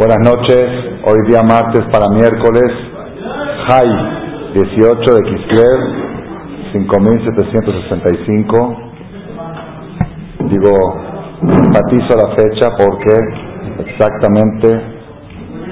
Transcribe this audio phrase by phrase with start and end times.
[0.00, 0.64] Buenas noches,
[1.04, 2.72] hoy día martes para miércoles,
[3.68, 3.90] Jai,
[4.54, 5.80] 18 de Kislev,
[6.72, 8.76] 5765.
[10.48, 10.72] Digo,
[11.42, 13.12] enfatizo la fecha porque
[13.90, 14.68] exactamente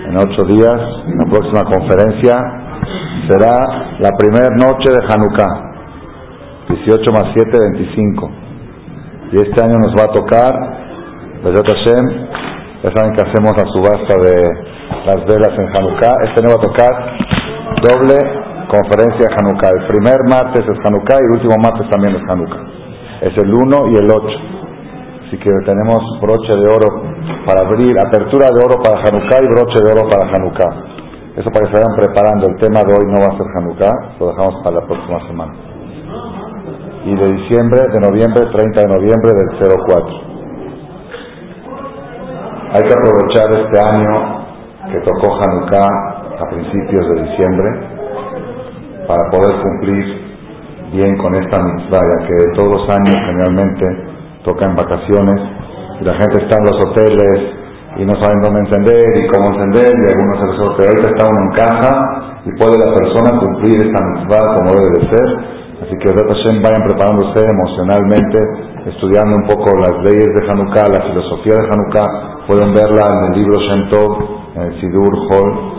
[0.09, 2.35] en ocho días, la próxima conferencia,
[3.31, 3.55] será
[3.99, 5.73] la primera noche de Hanukkah,
[6.69, 8.31] 18 más 7, 25.
[9.33, 10.53] Y este año nos va a tocar,
[11.45, 12.28] Besat Hashem,
[12.83, 14.37] ya saben que hacemos la subasta de
[15.07, 16.15] las velas en Hanukkah.
[16.31, 16.93] Este año va a tocar
[17.83, 18.15] doble
[18.71, 19.71] conferencia Hanukkah.
[19.83, 22.63] El primer martes es Hanukkah y el último martes también es Hanukkah.
[23.23, 24.27] Es el 1 y el 8.
[25.27, 26.87] Así que tenemos broche de oro
[27.45, 30.73] para abrir, apertura de oro para Hanukkah y broche de oro para Hanukkah.
[31.35, 32.47] Eso para que se vayan preparando.
[32.47, 35.53] El tema de hoy no va a ser Hanukkah, lo dejamos para la próxima semana.
[37.05, 40.28] Y de diciembre, de noviembre, 30 de noviembre del 04.
[42.71, 44.45] Hay que aprovechar este año
[44.93, 45.89] que tocó Hanukkah
[46.39, 47.69] a principios de diciembre
[49.07, 50.05] para poder cumplir
[50.93, 53.87] bien con esta mitzvah, ya que todos los años generalmente
[54.45, 55.41] toca en vacaciones
[55.99, 57.55] y la gente está en los hoteles
[57.97, 61.25] y no saben dónde encender y cómo encender y algunos se les pero ahorita está
[61.25, 61.91] uno en casa
[62.45, 66.83] y puede la persona cumplir esta mitzvah como debe de ser así que Hashem vayan
[66.87, 68.39] preparándose emocionalmente
[68.87, 72.47] estudiando un poco las leyes de Hanukkah la filosofía de Hanukkah.
[72.47, 73.83] Pueden verla en el libro Shem
[74.57, 75.79] en el Sidur Hall,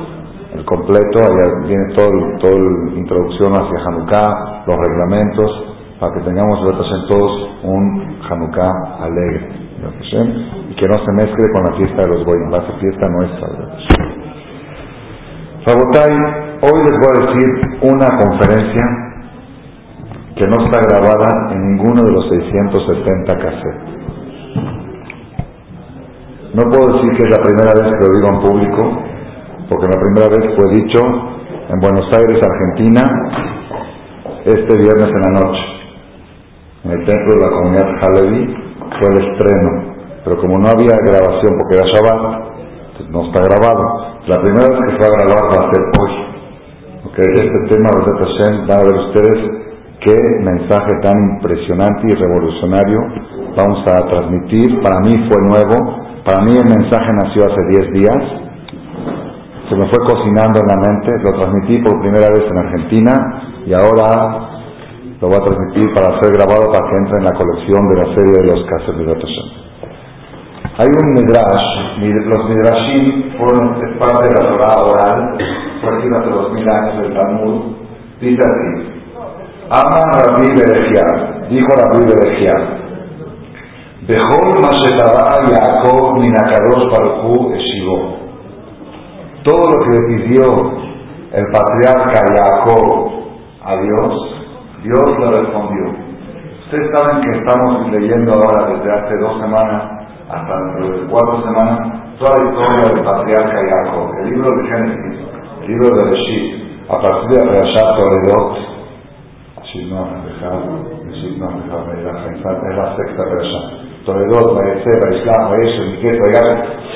[0.53, 5.65] el completo, ahí viene todo, todo la introducción hacia Hanukkah, los reglamentos,
[5.99, 9.49] para que tengamos en todos un Hanukkah alegre,
[10.69, 13.07] y que no se mezcle con la fiesta de los Goyim, va a ser fiesta
[13.09, 13.47] nuestra.
[15.65, 16.13] Rabotai,
[16.61, 17.49] hoy les voy a decir
[17.81, 19.08] una conferencia
[20.39, 23.99] que no está grabada en ninguno de los 670 cassettes.
[26.55, 29.03] No puedo decir que es la primera vez que lo digo en público,
[29.67, 30.99] porque la primera vez fue dicho
[31.67, 33.01] en Buenos Aires, Argentina,
[34.45, 35.61] este viernes en la noche,
[36.85, 38.55] en el templo de la comunidad Halevi,
[38.97, 39.93] fue el estreno.
[40.23, 44.23] Pero como no había grabación porque era Shabbat, no está grabado.
[44.25, 46.29] La primera vez que se va a grabar va a ser hoy.
[47.11, 49.58] Okay, este tema de Hashem van a ver ustedes
[50.01, 52.99] qué mensaje tan impresionante y revolucionario
[53.55, 54.81] vamos a transmitir.
[54.81, 58.21] Para mí fue nuevo, para mí el mensaje nació hace 10 días,
[59.69, 63.11] se me fue cocinando en la mente, lo transmití por primera vez en Argentina
[63.65, 64.59] y ahora
[65.21, 68.15] lo voy a transmitir para ser grabado para que entre en la colección de la
[68.15, 69.69] serie de los casos de Hashem.
[70.79, 75.37] Hay un midrash, los midrashim fueron parte de la Torah oral,
[75.81, 77.61] fue aquí hace dos mil años del Talmud,
[78.21, 78.98] dice así,
[79.69, 81.05] Ama Rabbi Berejia,
[81.47, 82.55] dijo Rabbi Berejia,
[85.45, 88.17] Jacob Minakadosh Baruchu Eshivo.
[89.43, 90.45] Todo lo que le pidió
[91.33, 93.11] el patriarca Jacob
[93.63, 94.35] a Dios,
[94.81, 95.83] Dios le respondió.
[96.65, 99.83] Ustedes saben que estamos leyendo ahora desde hace dos semanas
[100.31, 101.79] hasta dentro de cuatro semanas
[102.17, 105.19] toda la historia del patriarca Jacob, el libro de Génesis,
[105.61, 108.78] el libro de Reshit, a partir de Reashat Toledot,
[109.85, 110.41] no, es
[112.75, 116.17] la sexta versión Toledot, Vayeser, Vaislam, Vayeser, Miquel,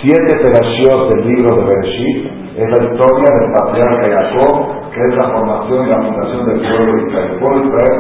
[0.02, 2.20] siete pedazos del libro de Bereshit,
[2.58, 4.54] es la historia del patriarca Jacob,
[4.94, 7.30] que es la formación y la fundación del pueblo de Israel.
[7.34, 7.96] El pueblo de Israel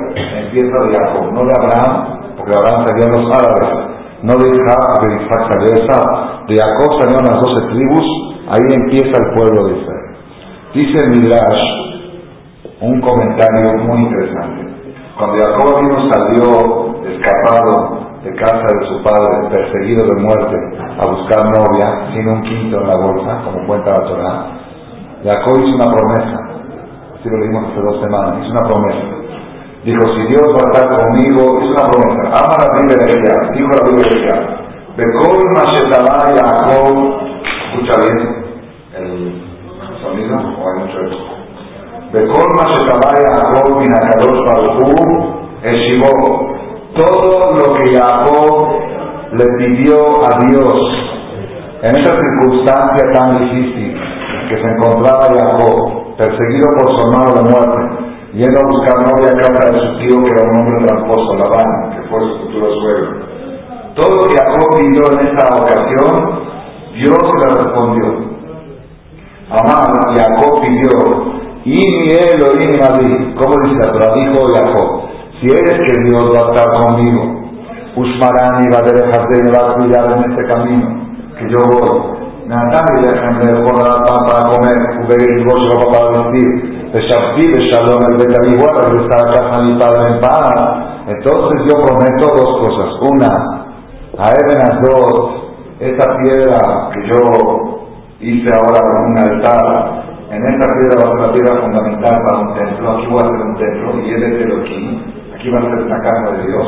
[0.45, 1.94] empieza de Jacob, no de Abraham,
[2.38, 3.69] porque Abraham salió los árabes,
[4.23, 5.67] no de Isaac, de Isaac salió
[6.47, 8.07] de Jacob salieron las doce tribus,
[8.50, 10.03] ahí empieza el pueblo de Israel.
[10.73, 11.84] Dice Midrash,
[12.81, 14.62] un comentario muy interesante.
[15.18, 16.50] Cuando Jacob salió
[17.06, 20.56] escapado de casa de su padre, perseguido de muerte,
[21.00, 24.46] a buscar novia, sin un quinto en la bolsa, como cuenta la Torah,
[25.23, 26.40] Jacob hizo una promesa,
[27.13, 29.06] así lo leímos hace dos semanas, hizo una promesa.
[29.84, 34.63] Dijo, si Dios va a estar conmigo, hizo una promesa, ama la privilegia, dijo la
[34.96, 36.96] Bekol Mashetabá Jacob,
[37.72, 38.43] escucha bien
[38.97, 39.41] el
[40.02, 41.33] sonido, o hay mucho eco.
[42.13, 44.93] Bekol Mashetabá Jacob, Minakadosh Baruchu,
[45.65, 46.53] Eshibó,
[46.93, 48.69] todo lo que Jacob
[49.31, 50.77] le pidió a Dios
[51.81, 53.99] en esa circunstancia tan difícil
[54.47, 57.81] que se encontraba Jacob, perseguido por su hermano de muerte,
[58.33, 61.97] yendo a buscar novia a casa de su tío que era un hombre tramposo, Labán,
[61.97, 63.25] que fue su futuro suegro.
[63.95, 66.43] Todo lo que Jacob pidió en esta ocasión,
[66.93, 68.05] Dios le respondió.
[69.49, 71.33] Amán, Jacob pidió,
[71.65, 75.01] y mi Elohim como dice la Torah, dijo Jacob,
[75.39, 77.43] si eres que Dios va a estar conmigo,
[77.95, 80.87] Usmarán va a dejarte y va a cuidar en este camino
[81.37, 82.23] que yo voy.
[82.47, 88.11] Natán y déjenme poner la pan para comer, jugué el gozo para vestir, deshabtí, deshalón
[88.11, 90.93] el betabí, bueno, regresar a casa de mi padre en paz.
[91.07, 92.89] Entonces yo prometo dos cosas.
[93.09, 93.29] Una,
[94.17, 95.31] a Ebenas dos,
[95.79, 97.83] esta piedra que yo
[98.19, 102.40] hice ahora en un altar, en esta piedra va a ser la piedra fundamental para
[102.41, 105.03] un templo, aquí voy a hacer un templo, y él es el aquí,
[105.35, 106.68] aquí va a ser una casa de Dios.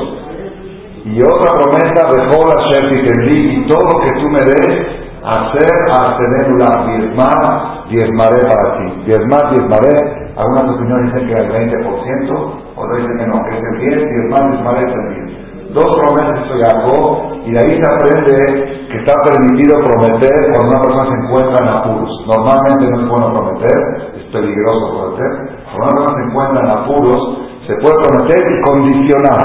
[1.05, 6.17] Y otra promesa, dejó la Shefi y todo lo que tú me des, hacer a
[6.17, 9.03] tener una diezmar, diezmaré para ti.
[9.05, 13.63] Diezmar, diezmaré, algunas opiniones dicen que es el 20%, otras dicen que no, que es
[13.63, 15.34] el 10, diezmar, diezmaré es el 10.
[15.75, 20.81] Dos promesas hizo Jacob y de ahí se aprende que está permitido prometer cuando una
[20.87, 22.11] persona se encuentra en apuros.
[22.31, 23.79] Normalmente no es bueno prometer,
[24.15, 25.31] es peligroso prometer.
[25.67, 27.21] Cuando una persona se encuentra en apuros,
[27.67, 29.43] se puede prometer y condicionar.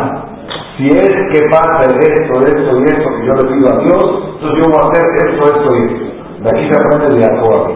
[0.79, 4.05] Si es que pasa esto, esto y esto que yo le pido a Dios,
[4.39, 6.05] entonces yo voy a hacer esto, esto y esto.
[6.41, 7.75] De aquí se aprende de Jacob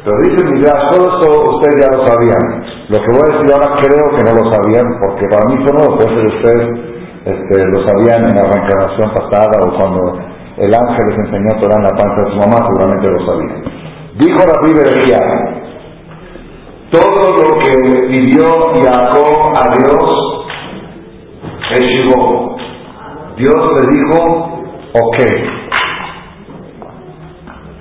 [0.00, 1.26] Pero dice mi todo esto
[1.60, 2.44] ustedes ya lo sabían.
[2.88, 5.76] Lo que voy a decir ahora creo que no lo sabían, porque para mí son
[5.76, 6.92] los puede de ustedes
[7.24, 10.18] este, lo sabían en la reencarnación pasada o cuando
[10.58, 13.62] el ángel les enseñó Torah en la panza de su mamá, seguramente lo sabían.
[14.18, 15.18] Dijo la Biblia,
[16.90, 17.72] todo lo que
[18.08, 18.44] pidió
[18.84, 20.32] Jacob a Dios
[21.80, 22.56] llegó.
[23.36, 24.18] Dios le dijo,
[24.92, 25.18] ok.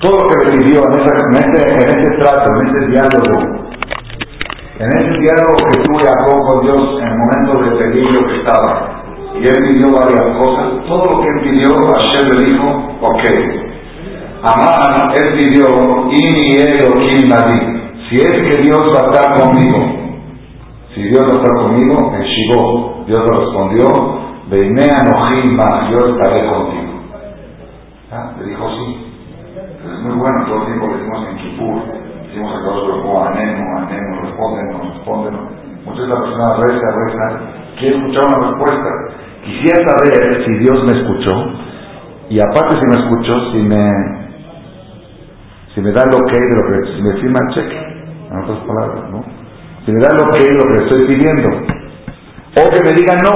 [0.02, 3.36] Todo lo que pidió en, ese, en ese trato, en ese diálogo,
[4.80, 9.01] en ese diálogo que tuve Jacob con Dios en el momento de peligro que estaba,
[9.36, 12.68] y él pidió varias cosas, todo lo que él pidió, Hashem le dijo,
[13.02, 13.24] ok.
[14.44, 15.66] Amar, él pidió,
[18.10, 19.78] si es que Dios va a estar conmigo,
[20.94, 23.86] si Dios va a estar conmigo, en Shivo, Dios le respondió,
[24.50, 26.92] Veinea Nojima, yo estaré contigo.
[28.12, 28.34] ¿Ah?
[28.38, 29.14] Le dijo sí.
[29.56, 31.82] es muy bueno, todo el tiempo le decimos en Kipur,
[32.28, 35.42] decimos a Dios, como anemo, anemo, respóndenos, respóndenos.
[35.86, 37.40] Muchas veces la persona reza, reza,
[37.80, 38.90] quiere escuchar una respuesta.
[39.44, 41.32] Quisiera saber si Dios me escuchó,
[42.30, 43.92] y aparte si me escuchó, si me,
[45.74, 47.78] si me da el ok de lo que, si me firma el cheque,
[48.30, 49.24] en otras palabras, ¿no?
[49.86, 51.50] Si me da lo que, lo que estoy pidiendo.
[52.52, 53.34] O que me diga no,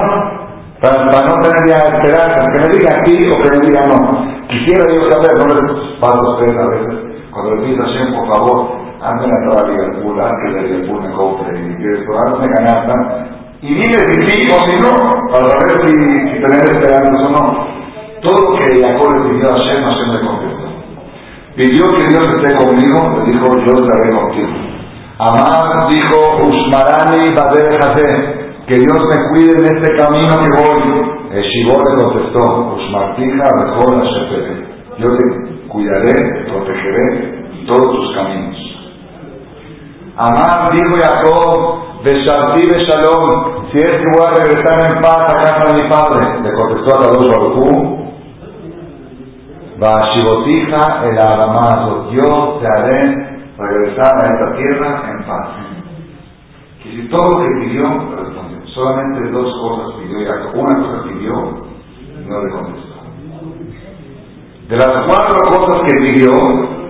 [0.79, 4.47] para, no tener ya esperanza, que me diga sí o que me diga no.
[4.47, 6.95] Quisiera yo saber, no les paso a ustedes a veces,
[7.31, 11.59] cuando le pido a Shem, por favor, toda la Liverpool, que la Liverpool me compre,
[11.59, 15.93] y que esto, hazme ganar, y dime si sí o si no, para ver si,
[15.93, 17.75] si tener esperanza o no.
[18.21, 20.65] Todo lo que Jacob le pidió a Shem, Hashem le contestó.
[21.55, 24.49] Pidió que Dios esté conmigo, le dijo, yo estaré contigo.
[25.17, 27.75] Amar dijo, Usmarani Bader
[28.67, 31.15] que Dios me cuide en este camino que voy.
[31.31, 34.03] El Shibor le contestó, Usmartija mejor
[34.97, 38.57] Yo te cuidaré, te protegeré en todos tus caminos.
[40.17, 45.73] Amar dijo Jacob, Beshalti Beshalom, si es que voy a regresar en paz a casa
[45.73, 48.05] de mi padre, le contestó a Kadosh Baruchú,
[49.79, 53.01] Bashibotija el Adamazo, yo te haré
[53.57, 55.47] regresar a esta tierra en paz.
[56.83, 58.67] Que si todo lo que pidió, respondió.
[58.67, 60.19] Solamente dos cosas pidió.
[60.53, 61.33] Una cosa pidió,
[62.27, 62.95] no le contestó.
[64.69, 66.31] De las cuatro cosas que pidió,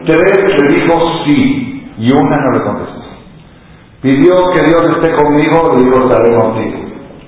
[0.07, 2.94] tres le dijo sí y una no le contestó.
[4.05, 6.77] Pidió que Dios esté conmigo, le dijo estaré contigo.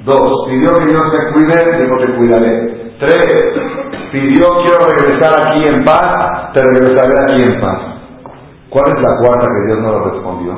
[0.05, 2.93] Dos, pidió que Dios te cuide, dijo te cuidaré.
[2.99, 7.79] Tres, pidió quiero regresar aquí en paz, te regresaré aquí en paz.
[8.69, 10.53] ¿Cuál es la cuarta que Dios no le respondió?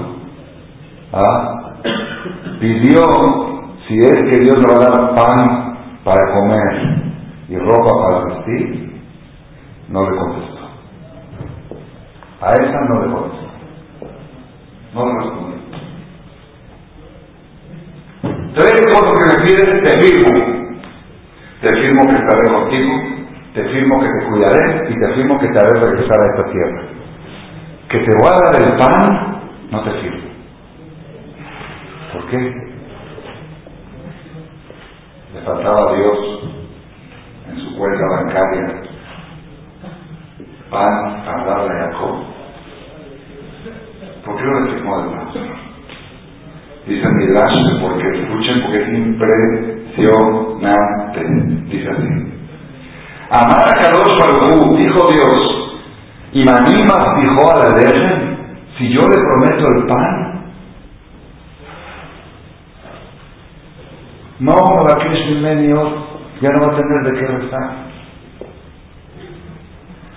[1.14, 1.72] ¿Ah?
[2.60, 3.02] Pidió,
[3.88, 7.14] si es que Dios le va a dar pan para comer
[7.48, 9.02] y ropa para vestir,
[9.88, 10.68] no le contestó.
[12.42, 13.48] A esa no le contestó.
[14.94, 15.49] No le respondió.
[18.60, 20.80] Tres cosas que me pides, te firmo.
[21.62, 22.94] Te firmo que estaré contigo,
[23.54, 27.00] te firmo que te cuidaré y te firmo que te haré regresar a esta tierra
[27.90, 30.32] que te voy a el pan, no te sirve.
[32.14, 32.38] ¿Por qué?
[35.34, 36.18] Le faltaba a Dios
[37.50, 38.82] en su cuenta bancaria
[40.70, 42.16] pan para darle a Jacob.
[44.24, 45.69] ¿Por qué no le firmó el pan?
[46.90, 51.24] Dice Midrash, porque escuchen, porque es impresionante.
[51.70, 52.10] Dice así.
[53.30, 54.18] Amar a Kadosh
[54.76, 55.38] dijo Dios,
[56.34, 58.10] y Manimas dijo a la derecha,
[58.76, 60.42] si yo le prometo el pan,
[64.40, 64.56] no,
[65.42, 66.10] medio
[66.42, 67.70] ya no va a tener de qué rezar.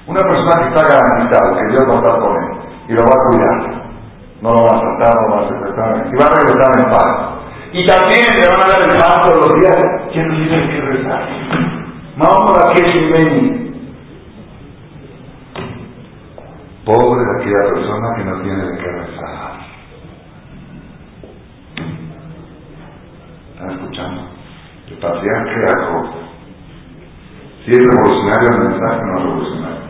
[0.06, 2.44] Una persona persona que está garantizado que Dios va a estar con él
[2.88, 3.81] y lo va a cuidar.
[4.42, 6.90] No lo va a tratar, no lo va a secuestrar y va a regresar en
[6.90, 7.42] paz.
[7.72, 9.76] Y también le van a dar el pan todos los días.
[10.12, 11.28] ¿Quién nos dice que rezar?
[12.16, 13.62] Vamos a que
[16.84, 19.52] Pobre de aquella persona que no tiene de qué rezar.
[23.54, 24.22] ¿Están escuchando?
[24.90, 26.06] El patriarca Jacob.
[27.64, 29.82] Si es revolucionario el mensaje, no es revolucionario.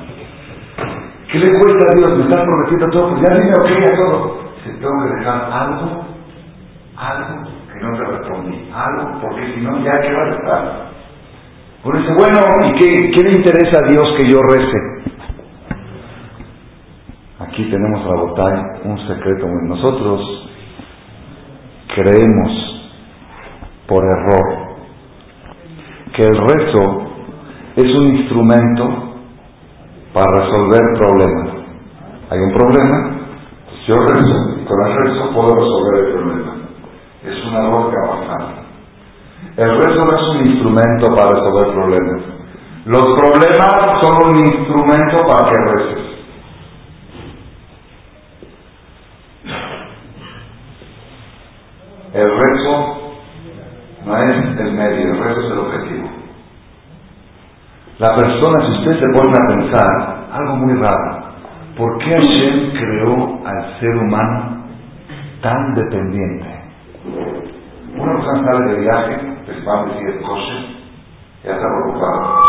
[1.32, 2.18] ¿Qué le cuesta a Dios?
[2.18, 4.41] Me están prometiendo todo, pues ya dime ok a todo.
[4.64, 6.04] Se tengo que dejar algo,
[6.96, 10.92] algo que no te respondí, algo, porque si no, ya que va a estar.
[11.84, 14.78] Uno dice, bueno, ¿y qué, qué le interesa a Dios que yo rece?
[17.40, 18.54] Aquí tenemos a Botay
[18.84, 19.46] un secreto.
[19.64, 20.48] Nosotros
[21.94, 22.92] creemos
[23.88, 24.76] por error
[26.14, 27.02] que el rezo
[27.76, 29.14] es un instrumento
[30.12, 31.48] para resolver problemas.
[32.30, 33.21] Hay un problema,
[33.86, 36.56] yo rezo con el rezo puedo resolver el problema.
[37.24, 38.62] Es un error que ha pasado.
[39.56, 42.22] El rezo no es un instrumento para resolver problemas.
[42.84, 46.12] Los problemas son un instrumento para que reces.
[52.14, 53.02] El rezo
[54.04, 56.10] no es el medio, el rezo es el objetivo.
[57.98, 61.24] La persona, si ustedes se ponen a pensar, algo muy raro,
[61.76, 64.64] ¿por qué Hashem creó al ser humano
[65.42, 66.48] tan dependiente?
[67.96, 70.54] Una persona sale de viaje, les va a decir el coche,
[71.44, 72.40] ya está preocupado.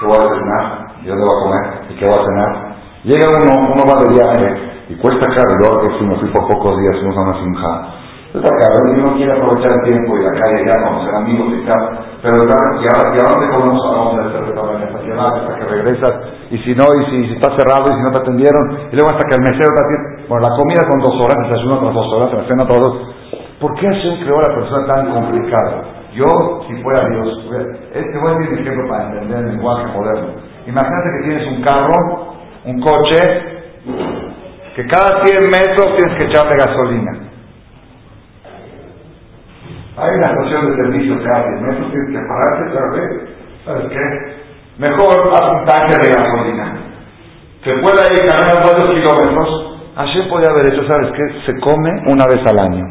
[0.00, 0.86] ¿Qué voy a cenar?
[1.02, 1.90] ¿Y dónde voy a comer?
[1.90, 2.70] ¿Y qué voy a cenar?
[3.04, 5.50] Llega uno, uno va de viaje y cuesta caro.
[5.62, 8.00] Yo que si me fui por pocos días, fuimos a una simja
[8.32, 11.98] Está caro, uno quiere aprovechar el tiempo y la calle ya, conocer amigos y tal.
[12.22, 13.90] Pero ¿y ahora, ¿y ahora conozco?
[13.90, 16.14] Vamos a restaurante nacional hasta que regresas.
[16.50, 18.90] Y si no, y si, está cerrado y si no te atendieron.
[18.90, 20.28] Y luego hasta que el mesero te atiende.
[20.28, 23.14] Bueno, la comida con dos horas, el desayuno con dos horas, la cena todos.
[23.60, 25.82] ¿Por qué Hashem creó a la persona tan complicada?
[26.12, 26.26] Yo,
[26.66, 30.28] si fuera Dios, te voy a decir un ejemplo para entender el lenguaje moderno.
[30.66, 33.60] Imagínate que tienes un carro, un coche,
[34.74, 37.12] que cada 100 metros tienes que echarle gasolina.
[39.96, 43.30] Hay una estación de servicio cada 10 metros, tienes que pararte.
[43.64, 44.39] ¿Sabes qué?
[44.80, 46.72] Mejor haz un tanque de gasolina.
[47.62, 49.76] Que pueda ir caminando varios kilómetros.
[49.96, 51.22] Ayer podía haber hecho, ¿sabes qué?
[51.44, 52.84] Se come una vez al año.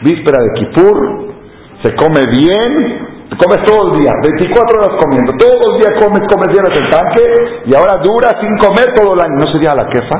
[0.00, 1.34] Víspera de Kipur,
[1.82, 3.04] se come bien,
[3.36, 7.22] comes todo el día, 24 horas comiendo, todos los días comes, comes, llenas el tanque
[7.66, 9.44] y ahora dura sin comer todo el año.
[9.44, 10.16] ¿No sería la quefa?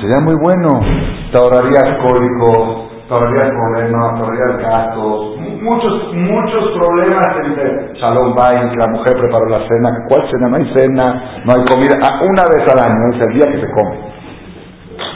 [0.00, 0.68] Sería muy bueno.
[1.32, 8.88] Te ahorrarías cólicos, todavía problemas, todavía gastos, muchos, muchos problemas entre Shalom Bay, que la
[8.88, 10.48] mujer preparó la cena, ¿cuál cena?
[10.48, 11.04] No hay cena,
[11.44, 13.96] no hay comida, una vez al año es el día que se come.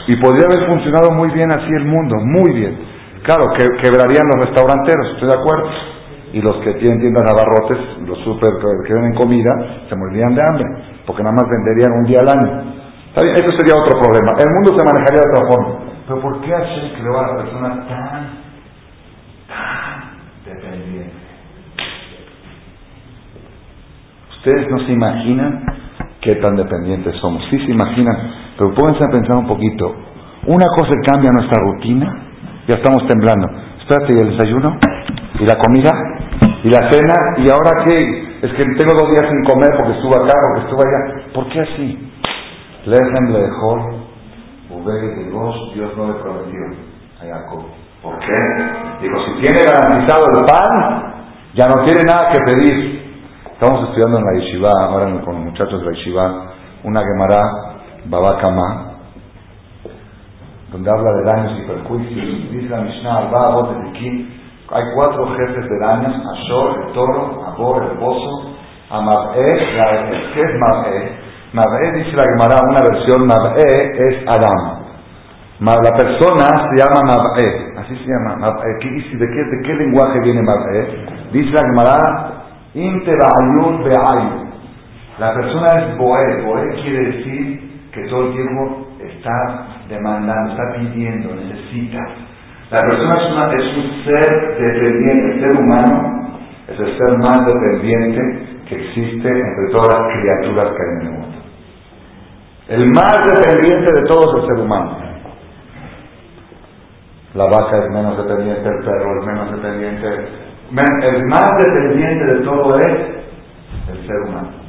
[0.07, 2.77] Y podría haber funcionado muy bien así el mundo, muy bien.
[3.23, 5.69] Claro, que quebrarían los restauranteros, estoy de acuerdo.
[6.33, 8.51] Y los que tienen tiendas de abarrotes, los super
[8.85, 9.51] que venden comida,
[9.89, 10.65] se morirían de hambre,
[11.05, 12.86] porque nada más venderían un día al año.
[13.17, 14.33] Eso sería otro problema.
[14.37, 15.87] El mundo se manejaría de otra forma.
[16.07, 18.29] Pero ¿por qué Hashem creó a la persona tan,
[19.47, 20.03] tan
[20.45, 21.13] dependiente?
[24.37, 25.65] Ustedes no se imaginan
[26.21, 27.43] qué tan dependientes somos.
[27.49, 28.15] Sí se imaginan,
[28.57, 29.95] pero pónganse a pensar un poquito.
[30.45, 32.07] Una cosa cambia nuestra rutina,
[32.67, 33.49] ya estamos temblando.
[33.81, 34.77] Espérate, ¿y el desayuno?
[35.39, 35.91] ¿Y la comida?
[36.63, 37.15] ¿Y la cena?
[37.37, 38.27] ¿Y ahora qué?
[38.41, 41.33] Es que tengo dos días sin comer porque estuve acá, porque estuve allá.
[41.33, 42.11] ¿Por qué así?
[42.87, 43.97] Lejen lejos
[45.73, 46.59] Dios no le prometió
[47.19, 47.65] a Jacob.
[48.01, 48.39] ¿Por qué?
[49.01, 51.13] Digo, si tiene garantizado el pan,
[51.53, 53.21] ya no tiene nada que pedir.
[53.51, 56.45] Estamos estudiando en la yeshiva, ahora con los muchachos de la yeshiva,
[56.85, 57.41] una Gemara,
[58.05, 58.93] Babakama,
[60.71, 62.51] donde habla de daños y perjuicios.
[62.51, 63.29] Dice la Mishnah,
[64.69, 68.55] hay cuatro jefes de daños, Ashor, el toro, Abor, el pozo,
[68.89, 69.49] Amab'e,
[70.33, 70.59] ¿qué es
[71.53, 74.87] Mab'e dice la Gemara, una versión Mab'e es Adam.
[75.59, 78.35] La persona se llama Mab'e, así se llama.
[78.37, 78.73] Mab'e.
[78.73, 81.31] ¿De, qué, ¿De qué lenguaje viene Mab'e?
[81.31, 82.37] Dice la Gemara,
[82.73, 83.11] Inte
[85.19, 86.43] La persona es Boe.
[86.43, 91.97] Boe quiere decir que todo el tiempo está demandando, está pidiendo, necesita.
[92.69, 95.33] La persona es, es un ser dependiente.
[95.33, 96.29] El ser humano
[96.67, 98.21] es el ser más dependiente
[98.67, 101.36] que existe entre todas las criaturas que hay en el mundo.
[102.69, 104.97] El más dependiente de todos es el ser humano.
[107.33, 110.07] La vaca es menos dependiente, el perro es menos dependiente.
[111.03, 112.97] El más dependiente de todo es
[113.89, 114.67] el ser humano.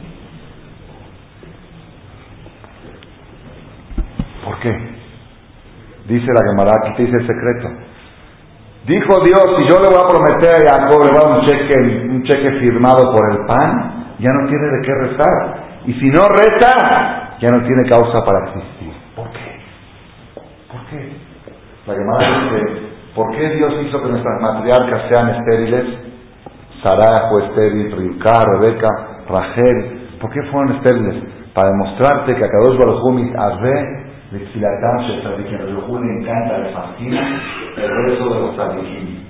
[4.61, 4.77] qué?
[6.09, 7.69] Dice la Gemara, aquí te dice el secreto.
[8.87, 12.09] Dijo Dios, si yo le voy a prometer a Jacob, le voy a un cheque,
[12.09, 15.65] un cheque firmado por el pan, ya no tiene de qué rezar.
[15.87, 18.93] Y si no reza, ya no tiene causa para existir.
[19.15, 19.61] ¿Por qué?
[20.71, 21.13] ¿Por qué?
[21.87, 22.83] La Gemara dice,
[23.15, 25.85] ¿por qué Dios hizo que nuestras matriarcas sean estériles?
[26.83, 28.89] Sarah fue estéril, Rivka, Rebeca,
[29.29, 30.09] Rachel.
[30.21, 31.25] ¿Por qué fueron estériles?
[31.55, 37.43] Para demostrarte que a Kadosh Baruj Arre de Tfilatán que a le encanta, le fascina
[37.77, 39.29] el rezo de los Tzadikim.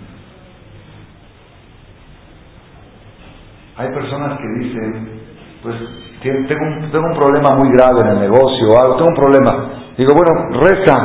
[3.76, 5.20] Hay personas que dicen,
[5.62, 5.76] pues
[6.22, 9.70] tengo un, tengo un problema muy grave en el negocio, algo, tengo un problema.
[9.96, 10.96] Digo, bueno, reza.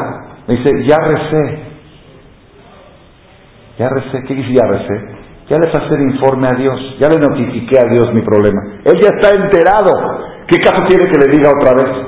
[0.48, 1.64] Me dice, ya recé.
[3.80, 4.24] Ya recé.
[4.28, 5.24] ¿Qué dice ya recé?
[5.50, 8.62] Ya le pasé el informe a Dios, ya le notifiqué a Dios mi problema.
[8.86, 10.46] Él ya está enterado.
[10.48, 12.08] ¿Qué caso quiere que le diga otra vez?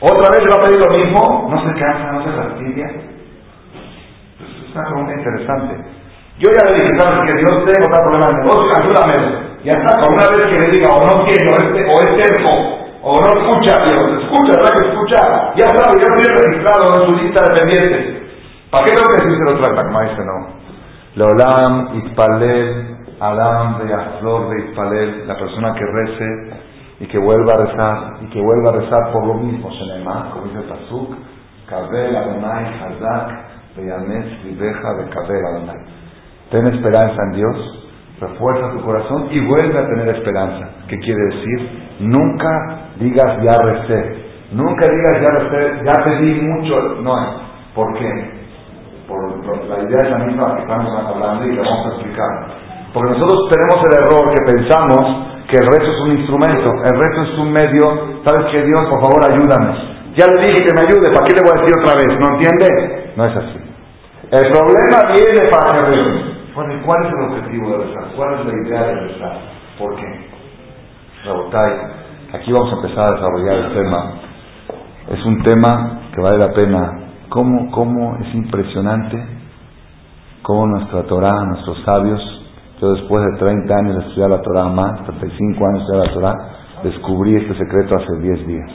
[0.00, 2.86] Otra vez le va a pedir lo mismo, no se cansa, no se fastidia.
[4.38, 5.74] Pues es una pregunta interesante.
[6.38, 8.76] Yo ya le dije, ¿sabes que Dios tengo otro problema de negocio?
[8.82, 9.51] Ayúdame.
[9.64, 12.50] Ya está, con una vez que le diga, o no quiero, o es terco,
[13.02, 15.18] o no escucha Dios, escucha, ¿verdad que escucha?
[15.56, 18.22] Ya sabe, ya lo tiene registrado en su lista de pendientes.
[18.70, 19.84] ¿Para qué tengo que decirse lo trata?
[19.84, 20.62] Como dice, no.
[21.14, 23.80] Leolam, Itpalel, Adam,
[24.18, 26.62] Flor de Itpalel, la persona que rece
[27.00, 30.46] y que vuelva a rezar, y que vuelva a rezar por lo mismo, Shenemah, como
[30.46, 31.14] dice Pasuk,
[31.68, 35.76] Kabel Adonai Hazak, Beyanes Viveja de Kabel Adonai.
[36.50, 37.81] Ten esperanza en Dios,
[38.22, 40.68] refuerza tu corazón y vuelve a tener esperanza.
[40.88, 41.82] ¿Qué quiere decir?
[42.00, 47.14] Nunca digas ya recé, nunca digas ya recé, ya pedí mucho, no.
[47.74, 48.42] ¿Por qué?
[49.08, 52.28] Por, la idea es la misma que estamos hablando y que vamos a explicar.
[52.94, 57.22] Porque nosotros tenemos el error que pensamos que el rezo es un instrumento, el rezo
[57.22, 57.84] es un medio,
[58.24, 58.80] ¿sabes qué Dios?
[58.88, 59.92] Por favor, ayúdame.
[60.14, 62.20] Ya le dije que me ayude, ¿para qué le voy a decir otra vez?
[62.20, 63.12] ¿No entiende?
[63.16, 63.58] No es así.
[64.30, 66.31] El problema viene para que.
[66.54, 68.04] Bueno, ¿cuál es el objetivo de rezar?
[68.16, 69.38] ¿Cuál es la idea de rezar?
[69.78, 70.26] ¿Por qué?
[71.24, 71.72] Rabotai,
[72.34, 74.12] aquí vamos a empezar a desarrollar el tema.
[75.08, 76.98] Es un tema que vale la pena.
[77.28, 79.42] ¿Cómo, cómo es impresionante
[80.42, 82.20] cómo nuestra Torah, nuestros sabios,
[82.80, 86.12] yo después de 30 años de estudiar la Torah más, 35 años de estudiar la
[86.12, 86.34] Torah,
[86.82, 88.70] descubrí este secreto hace 10 días.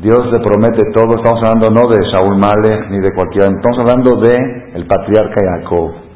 [0.00, 4.16] Dios le promete todo, estamos hablando no de Shaul Malek ni de cualquiera, estamos hablando
[4.20, 6.11] de el patriarca Jacob.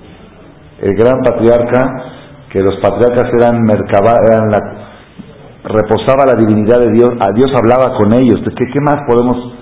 [0.81, 2.05] El gran patriarca,
[2.51, 4.87] que los patriarcas eran, eran la,
[5.65, 9.55] reposaba la divinidad de Dios, a Dios hablaba con ellos, ¿qué, qué más podemos?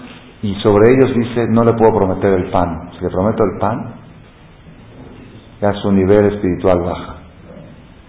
[0.43, 3.95] Y sobre ellos dice, no le puedo prometer el pan, si le prometo el pan,
[5.61, 7.15] ya su nivel espiritual baja.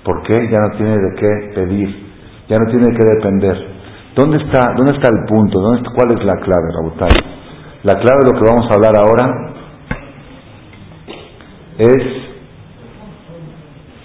[0.04, 0.50] ¿Por qué?
[0.50, 2.06] Ya no tiene de qué pedir,
[2.50, 3.76] ya no tiene de qué depender.
[4.16, 5.60] ¿Dónde está, dónde está el punto?
[5.60, 7.36] ¿Dónde ¿Cuál es la clave, Rabutai?
[7.84, 9.54] La clave de lo que vamos a hablar ahora
[11.78, 12.25] es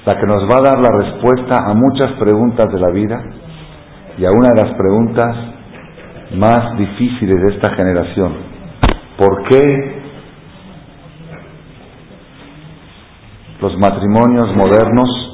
[0.06, 3.22] la que nos va a dar la respuesta a muchas preguntas de la vida
[4.18, 5.36] y a una de las preguntas
[6.36, 8.32] más difíciles de esta generación.
[9.18, 10.00] ¿Por qué
[13.60, 15.30] los matrimonios modernos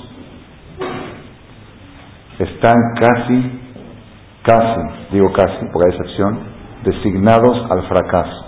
[2.38, 3.61] están casi,
[4.42, 4.81] casi,
[5.12, 6.38] digo casi, por excepción,
[6.85, 8.46] designados al fracaso.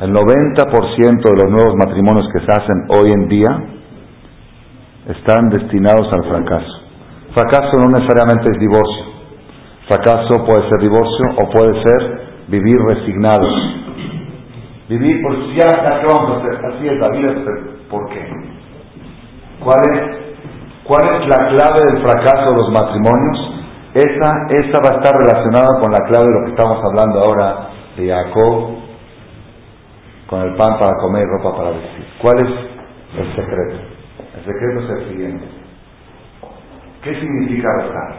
[0.00, 3.48] El 90% de los nuevos matrimonios que se hacen hoy en día
[5.08, 6.80] están destinados al fracaso.
[7.34, 9.04] Fracaso no necesariamente es divorcio.
[9.88, 13.84] Fracaso puede ser divorcio o puede ser vivir resignados
[14.88, 17.32] Vivir por si ya, ya vamos a hacer, así es la vida,
[17.88, 18.20] ¿por qué?
[19.64, 20.16] ¿Cuál es,
[20.84, 23.64] ¿Cuál es la clave del fracaso de los matrimonios?
[23.94, 27.68] Esa, esa va a estar relacionada con la clave de lo que estamos hablando ahora
[27.96, 28.76] de Jacob,
[30.26, 32.06] con el pan para comer y ropa para vestir.
[32.20, 33.93] ¿Cuál es el secreto?
[34.36, 35.44] El secreto es el siguiente.
[37.02, 38.14] ¿Qué significa rezar?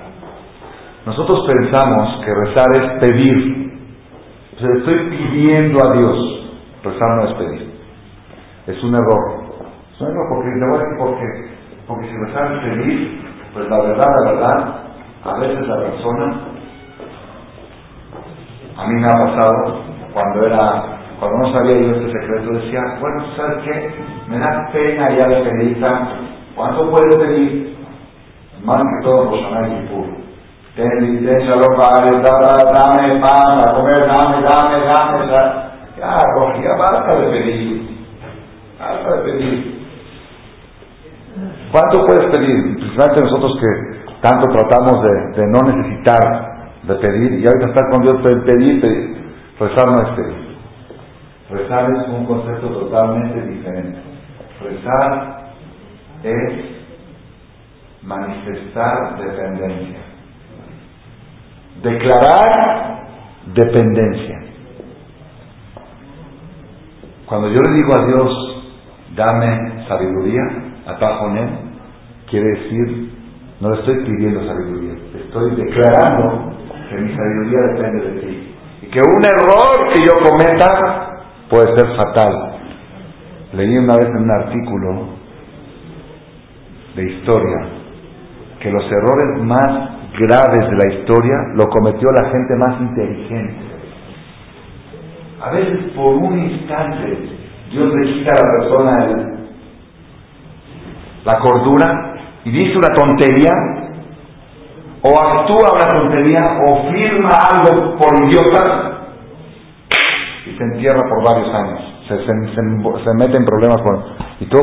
[1.05, 3.73] Nosotros pensamos que rezar es pedir.
[4.55, 6.49] O sea, estoy pidiendo a Dios.
[6.83, 7.73] Rezar no es pedir.
[8.67, 9.43] Es un error.
[9.93, 11.55] Es un error porque, le voy a decir por qué.
[11.87, 13.21] Porque si rezar es pedir,
[13.53, 14.75] pues la verdad, la verdad,
[15.23, 16.39] a veces la persona,
[18.77, 19.81] a mí me ha pasado
[20.13, 23.93] cuando era, cuando no sabía yo este secreto, decía, bueno, ¿sabes qué?
[24.29, 26.15] Me da pena ya de pedir tanto.
[26.55, 27.77] ¿Cuánto puedes pedir?
[28.63, 30.05] Más que todo Roshaná y Kippur.
[30.75, 35.25] Ten licencia, los padres, dame pan, a comer, dame, dame, dame.
[35.97, 36.19] Ya,
[36.61, 37.89] ya basta de pedir.
[38.79, 39.87] Basta de pedir.
[41.71, 42.75] ¿Cuánto puedes pedir?
[42.75, 45.01] Principalmente nosotros que tanto tratamos
[45.35, 46.19] de, no necesitar
[46.83, 49.15] de pedir, y ahorita está con Dios de pedir, pedir.
[49.59, 50.44] Rezar no es.
[51.49, 53.99] Rezar es un concepto totalmente diferente.
[54.61, 55.51] Rezar
[56.23, 56.53] es
[58.01, 59.99] manifestar dependencia.
[61.83, 63.05] Declarar
[63.53, 64.41] dependencia.
[67.27, 68.63] Cuando yo le digo a Dios,
[69.15, 70.41] dame sabiduría,
[71.37, 71.49] él,
[72.29, 73.11] quiere decir,
[73.59, 76.53] no le estoy pidiendo sabiduría, estoy declarando
[76.89, 78.55] que mi sabiduría depende de ti.
[78.83, 81.04] Y que un error que yo cometa
[81.49, 82.55] puede ser fatal.
[83.53, 85.07] Leí una vez en un artículo
[86.95, 87.67] de historia
[88.59, 93.65] que los errores más graves de la historia lo cometió la gente más inteligente.
[95.41, 97.29] A veces por un instante
[97.71, 99.35] Dios le quita a la persona
[101.25, 102.13] la cordura
[102.45, 103.51] y dice una tontería
[105.01, 108.94] o actúa una tontería o firma algo por idiota
[110.57, 111.79] se entierra por varios años.
[112.07, 114.03] Se, se, mete en problemas con,
[114.39, 114.61] y todo,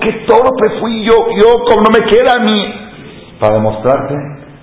[0.00, 1.14] ¿qué torpe fui yo?
[1.40, 3.38] Yo, como no me queda a mí.
[3.40, 4.14] Para demostrarte,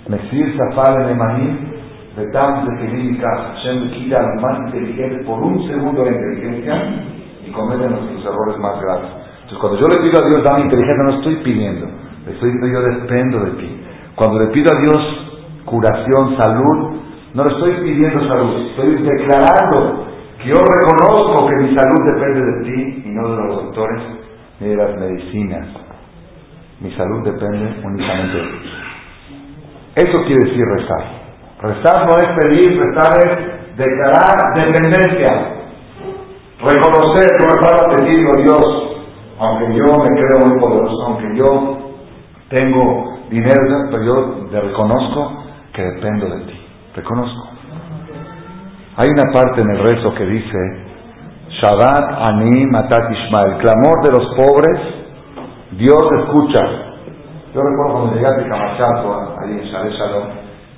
[0.07, 1.75] Mesir Zafar de Maní,
[2.15, 6.93] de Tam de Hashem quita a los más inteligentes por un segundo de inteligencia
[7.45, 9.09] y cometen nuestros errores más graves.
[9.43, 11.87] Entonces, cuando yo le pido a Dios, dame inteligencia, no estoy pidiendo,
[12.27, 13.81] estoy diciendo yo dependo de ti.
[14.15, 15.25] Cuando le pido a Dios
[15.65, 16.95] curación, salud,
[17.33, 20.05] no le estoy pidiendo salud, estoy declarando
[20.45, 24.01] yo reconozco que mi salud depende de ti y no de los doctores
[24.59, 25.67] ni de las medicinas.
[26.79, 28.69] Mi salud depende únicamente de ti.
[29.95, 31.25] Eso quiere decir rezar.
[31.61, 35.55] Rezar no es pedir, rezar es declarar dependencia.
[36.61, 38.97] Reconocer, no te digo Dios,
[39.39, 41.77] aunque yo me creo muy poderoso, aunque yo
[42.49, 46.61] tengo dinero, pero yo reconozco que dependo de ti.
[46.95, 47.54] Reconozco.
[48.97, 50.57] Hay una parte en el rezo que dice,
[51.49, 54.79] Shabbat Ani Matat Ishmael, clamor de los pobres,
[55.71, 56.61] Dios escucha.
[57.53, 60.27] Yo recuerdo cuando llegué a Camachato, ahí en Shale Shalom,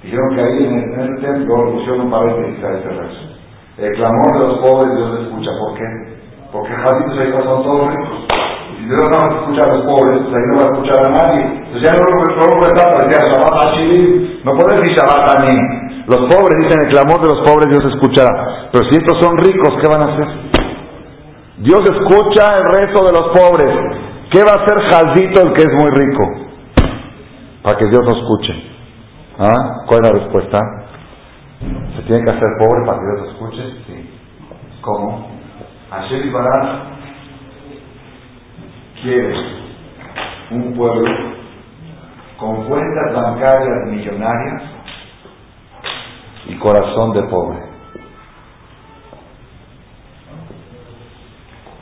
[0.02, 3.22] dijeron que ahí en el, templo pusieron un paréntesis a ese rezo.
[3.78, 5.52] El clamor de los pobres Dios escucha.
[5.60, 5.86] ¿Por qué?
[6.52, 8.47] Porque Jaditos ahí son todos ricos.
[8.88, 11.00] Y Dios no va a escuchar a los pobres, pues ahí no va a escuchar
[11.04, 11.44] a nadie.
[11.44, 14.42] Entonces ya no lo rezar para decir Shabbat Ashiri.
[14.46, 15.60] No puedes decir Shabbat Ani.
[16.08, 18.72] Los pobres dicen el clamor de los pobres Dios escuchará.
[18.72, 20.28] Pero si estos son ricos, ¿qué van a hacer?
[21.68, 23.76] Dios escucha el rezo de los pobres.
[24.32, 26.24] ¿Qué va a hacer Jaldito el que es muy rico?
[27.64, 28.56] Para que Dios no escuche.
[29.38, 29.84] ¿Ah?
[29.86, 30.60] ¿Cuál es la respuesta?
[31.60, 33.64] ¿Se tiene que hacer pobre para que Dios escuche?
[33.86, 34.10] Sí.
[34.80, 35.28] ¿Cómo?
[35.92, 36.97] Hashem Baraj
[39.02, 39.36] quiere
[40.52, 41.12] un pueblo
[42.38, 44.64] con cuentas bancarias millonarias
[46.48, 47.60] y corazón de pobre.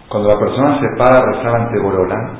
[0.09, 2.39] Cuando la persona se para a rezar ante Borolán,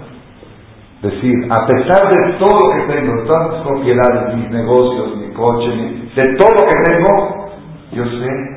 [1.01, 5.69] decir, a pesar de todo lo que tengo, todas mis propiedades, mis negocios, mi coche,
[6.15, 7.49] de todo lo que tengo,
[7.91, 8.55] yo sé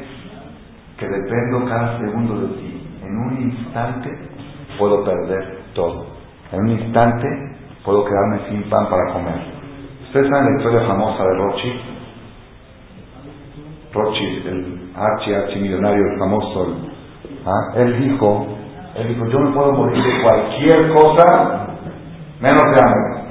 [0.98, 2.88] que dependo cada segundo de ti.
[3.02, 4.11] En un instante
[4.78, 5.58] puedo perder
[6.52, 7.26] En un instante
[7.84, 9.58] puedo quedarme sin pan para comer.
[10.06, 11.80] Ustedes saben la historia famosa de Rochi,
[13.92, 16.74] Rothschild, el archi, archi millonario, el famoso,
[17.46, 17.76] ¿ah?
[17.76, 18.46] él dijo,
[18.96, 21.68] él dijo, yo me puedo morir de cualquier cosa
[22.40, 23.28] menos de hambre.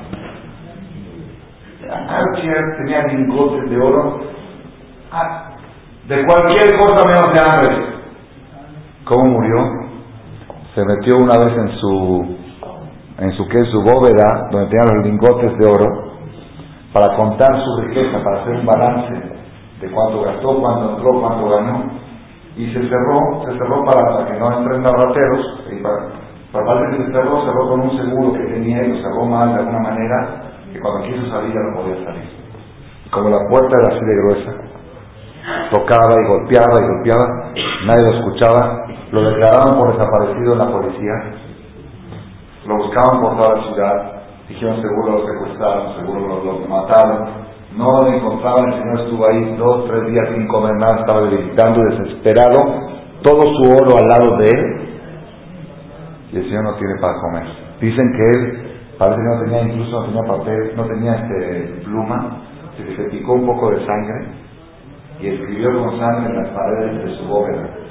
[1.89, 4.21] Archie tenía lingotes de oro,
[5.11, 5.51] ah,
[6.07, 7.85] de cualquier cosa menos de hambre.
[9.03, 9.76] ¿Cómo murió?
[10.77, 12.37] Se metió una vez en su,
[13.17, 15.87] en su que su bóveda, donde tenía los lingotes de oro,
[16.93, 19.11] para contar su riqueza, para hacer un balance
[19.81, 21.83] de cuánto gastó, cuánto entró, cuánto ganó,
[22.55, 25.97] y se cerró, se cerró para, que no entren rateros, y para,
[26.53, 29.59] para que se cerró, cerró con un seguro que tenía y lo cerró mal de
[29.61, 32.29] alguna manera, que cuando quiso salir ya no podía salir.
[33.09, 34.51] Como la puerta era así de gruesa,
[35.71, 37.25] tocaba y golpeaba y golpeaba,
[37.87, 41.13] nadie lo escuchaba, lo declararon por desaparecido en la policía,
[42.65, 44.11] lo buscaban por toda la ciudad,
[44.49, 47.29] dijeron seguro lo secuestraron, seguro lo, lo mataron,
[47.77, 51.81] no lo encontraban, el Señor estuvo ahí dos, tres días sin comer nada, estaba debilitando,
[51.83, 52.57] desesperado,
[53.21, 54.89] todo su oro al lado de él,
[56.33, 57.45] y el Señor no tiene para comer.
[57.79, 62.37] Dicen que él, parece que no tenía, incluso no tenía papel, no tenía este, pluma,
[62.75, 64.27] se, se picó un poco de sangre
[65.19, 67.86] y escribió con sangre en las paredes de su bóveda.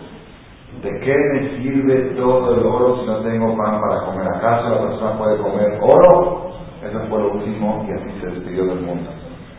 [0.83, 4.29] ¿De qué me sirve todo el oro si no tengo pan para comer?
[4.37, 6.51] ¿Acaso la persona puede comer oro?
[6.83, 9.11] Eso fue lo último y así se despidió del mundo.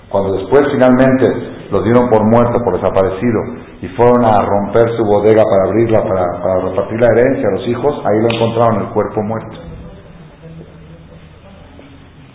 [0.10, 1.28] Cuando después finalmente
[1.72, 3.42] los dieron por muerto, por desaparecido,
[3.82, 8.06] y fueron a romper su bodega para abrirla, para, repartir la herencia a los hijos,
[8.06, 9.58] ahí lo encontraron el cuerpo muerto.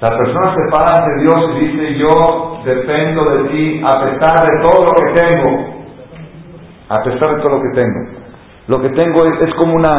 [0.00, 4.62] La persona se para ante Dios y dice, yo dependo de ti a pesar de
[4.62, 5.72] todo lo que tengo.
[6.88, 8.21] A pesar de todo lo que tengo.
[8.68, 9.90] Lo que tengo es, como una,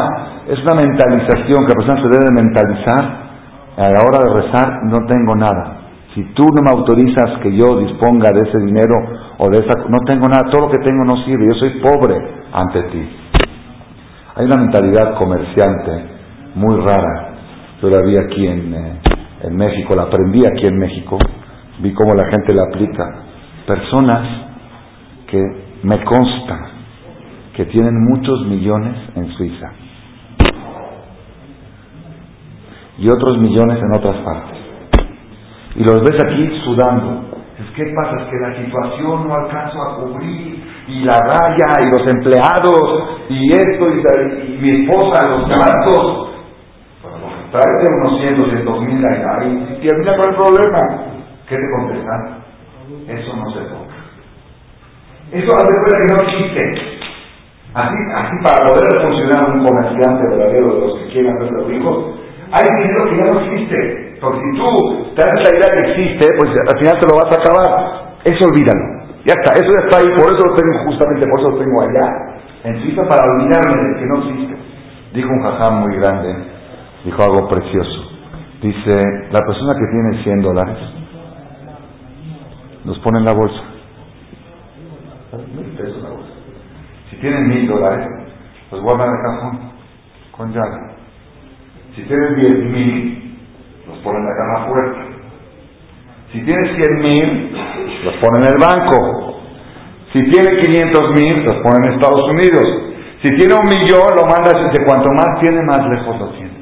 [0.48, 3.24] es una mentalización que la persona se debe mentalizar.
[3.76, 5.80] A la hora de rezar no tengo nada.
[6.14, 8.94] Si tú no me autorizas que yo disponga de ese dinero
[9.38, 9.88] o de esa...
[9.88, 12.16] No tengo nada, todo lo que tengo no sirve, yo soy pobre
[12.52, 13.08] ante ti.
[14.36, 16.04] Hay una mentalidad comerciante
[16.54, 17.34] muy rara.
[17.82, 19.00] Yo la vi aquí en, eh,
[19.42, 21.18] en México, la aprendí aquí en México,
[21.80, 23.04] vi cómo la gente la aplica.
[23.66, 24.22] Personas
[25.26, 25.40] que
[25.82, 26.73] me consta
[27.56, 29.72] que tienen muchos millones en Suiza
[32.98, 34.58] y otros millones en otras partes.
[35.76, 37.34] Y los ves aquí sudando.
[37.74, 38.22] ¿Qué pasa?
[38.22, 43.52] Es que la situación no alcanzo a cubrir y la raya y los empleados y
[43.52, 46.30] esto y, mi esposa, los gastos.
[47.50, 50.78] Tráete unos 100, 200 mil y termina con el problema.
[51.48, 52.44] ¿Qué te contestan?
[53.08, 53.94] Eso no se toca.
[55.32, 56.93] Eso hace cuenta que no existe.
[57.74, 62.14] Así, así para poder funcionar un comerciante verdadero de los que quieren hacer los ricos,
[62.52, 64.16] hay dinero que ya no existe.
[64.20, 67.36] Porque si tú te das la idea que existe, pues al final te lo vas
[67.36, 68.14] a acabar.
[68.24, 69.04] Eso olvídalo.
[69.26, 71.82] Ya está, eso ya está ahí, por eso lo tengo justamente, por eso lo tengo
[71.82, 72.06] allá.
[72.62, 74.54] En Suiza para olvidarme de que no existe.
[75.14, 76.34] Dijo un jajam muy grande,
[77.04, 78.10] dijo algo precioso.
[78.62, 78.92] Dice,
[79.30, 80.78] la persona que tiene 100 dólares,
[82.84, 83.62] los pone en la bolsa.
[87.24, 88.06] Si tienen mil dólares,
[88.70, 89.58] los guardan en el cajón
[90.36, 90.92] con llave.
[91.96, 93.38] Si tienen diez mil,
[93.88, 95.00] los ponen en la caja fuerte.
[96.32, 97.56] Si tienen cien mil,
[98.04, 99.40] los ponen en el banco.
[100.12, 102.92] Si tiene quinientos mil, los ponen en Estados Unidos.
[103.22, 106.52] Si tiene un millón, lo manda de cuanto más tiene, más lejos lo tiene.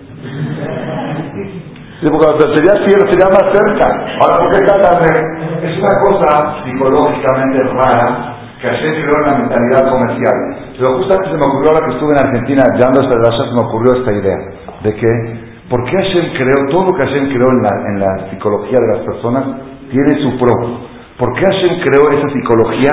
[2.03, 4.07] porque sería cierto, sería más cerca.
[4.21, 4.81] Ahora, ¿por qué tan
[5.65, 10.37] Es una cosa psicológicamente rara que Hashem creó en la mentalidad comercial.
[10.79, 13.91] Pero justamente se me ocurrió ahora que estuve en Argentina dando esta se me ocurrió
[13.99, 14.39] esta idea
[14.87, 15.11] de que,
[15.69, 18.89] ¿por qué Hashem creó, todo lo que Hashem creó en la, en la psicología de
[18.95, 19.45] las personas
[19.91, 20.55] tiene su pro?
[21.19, 22.93] ¿Por qué Hashem creó esa psicología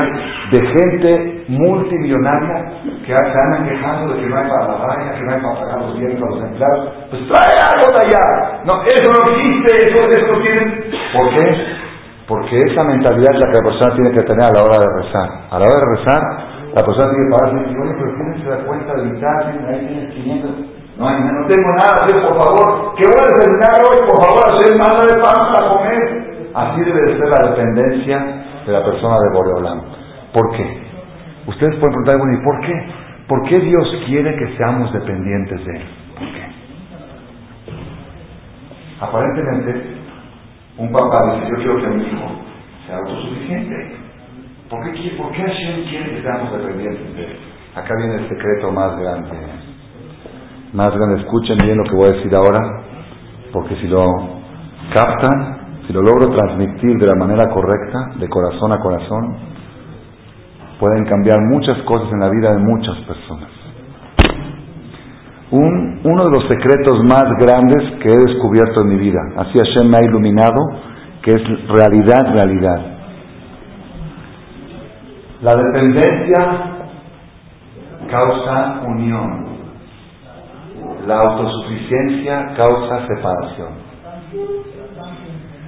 [0.51, 5.23] de gente multimillonaria que se andan quejando de que no hay para la raya, que
[5.23, 6.89] no hay para pagar los bienes a los empleados?
[7.11, 8.61] Pues trae algo de allá.
[8.65, 10.83] No, eso no existe, eso, eso tienen.
[11.13, 11.88] ¿Por qué?
[12.29, 14.89] Porque esa mentalidad es la que la persona tiene que tener a la hora de
[15.01, 15.29] rezar.
[15.49, 16.21] A la hora de rezar,
[16.77, 19.19] la persona tiene que parar y decir, oye, pero tienes que dar cuenta de mi
[19.19, 20.51] casa, ahí tienes 500.
[20.99, 25.01] No, no tengo nada, por favor, que voy a terminar hoy, por favor, hacer manda
[25.09, 26.01] de pan para comer.
[26.53, 28.17] Así debe de ser la dependencia
[28.65, 29.81] de la persona de Boreolán.
[30.31, 30.83] ¿Por qué?
[31.47, 32.75] Ustedes pueden preguntar, bueno, ¿y por qué?
[33.27, 35.83] ¿Por qué Dios quiere que seamos dependientes de Él?
[36.13, 36.45] ¿Por qué?
[39.01, 39.98] Aparentemente,
[40.79, 42.31] un papá dice, yo quiero que mi hijo
[42.87, 43.97] sea autosuficiente.
[44.69, 47.37] ¿Por qué, ¿Por qué Hashem quiere que seamos dependientes de él?
[47.75, 49.29] Acá viene el secreto más grande.
[50.73, 52.59] Más grande, escuchen bien lo que voy a decir ahora,
[53.51, 54.05] porque si lo
[54.93, 59.37] captan, si lo logro transmitir de la manera correcta, de corazón a corazón,
[60.79, 63.58] pueden cambiar muchas cosas en la vida de muchas personas.
[65.51, 69.89] Un, uno de los secretos más grandes que he descubierto en mi vida, así Hashem
[69.89, 70.57] me ha iluminado,
[71.23, 72.79] que es realidad, realidad.
[75.41, 76.69] La dependencia
[78.11, 79.45] causa unión,
[81.07, 83.89] la autosuficiencia causa separación.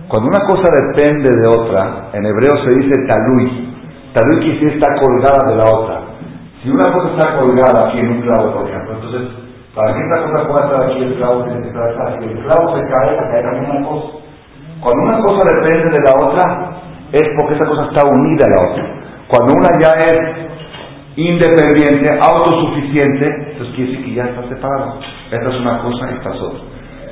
[0.07, 3.71] Cuando una cosa depende de otra, en hebreo se dice talui.
[4.13, 6.01] Talui quiere decir está colgada de la otra.
[6.61, 9.40] Si una cosa está colgada aquí en un clavo, por ejemplo, entonces
[9.75, 12.75] para que esta cosa pueda estar aquí, el clavo tiene que estar Si el clavo
[12.75, 14.07] se cae, se cae también una cosa.
[14.81, 16.71] Cuando una cosa depende de la otra,
[17.13, 18.83] es porque esa cosa está unida a la otra.
[19.27, 20.51] Cuando una ya es
[21.15, 24.99] independiente, autosuficiente, entonces quiere decir que ya está separado.
[25.31, 26.61] Esta es una cosa y esta es otra.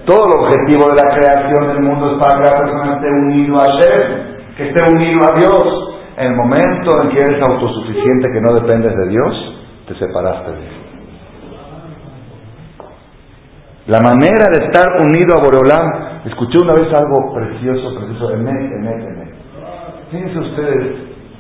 [0.05, 3.55] Todo el objetivo de la creación del mundo es para que la persona esté unido
[3.55, 5.85] a Shem, que esté unido a Dios.
[6.17, 9.55] En el momento en que eres autosuficiente, que no dependes de Dios,
[9.87, 10.88] te separaste de Él.
[13.87, 19.07] La manera de estar unido a Boreolam, escuché una vez algo precioso, precioso, Emet, Emet,
[19.07, 19.33] Emet.
[20.11, 20.95] Fíjense ustedes,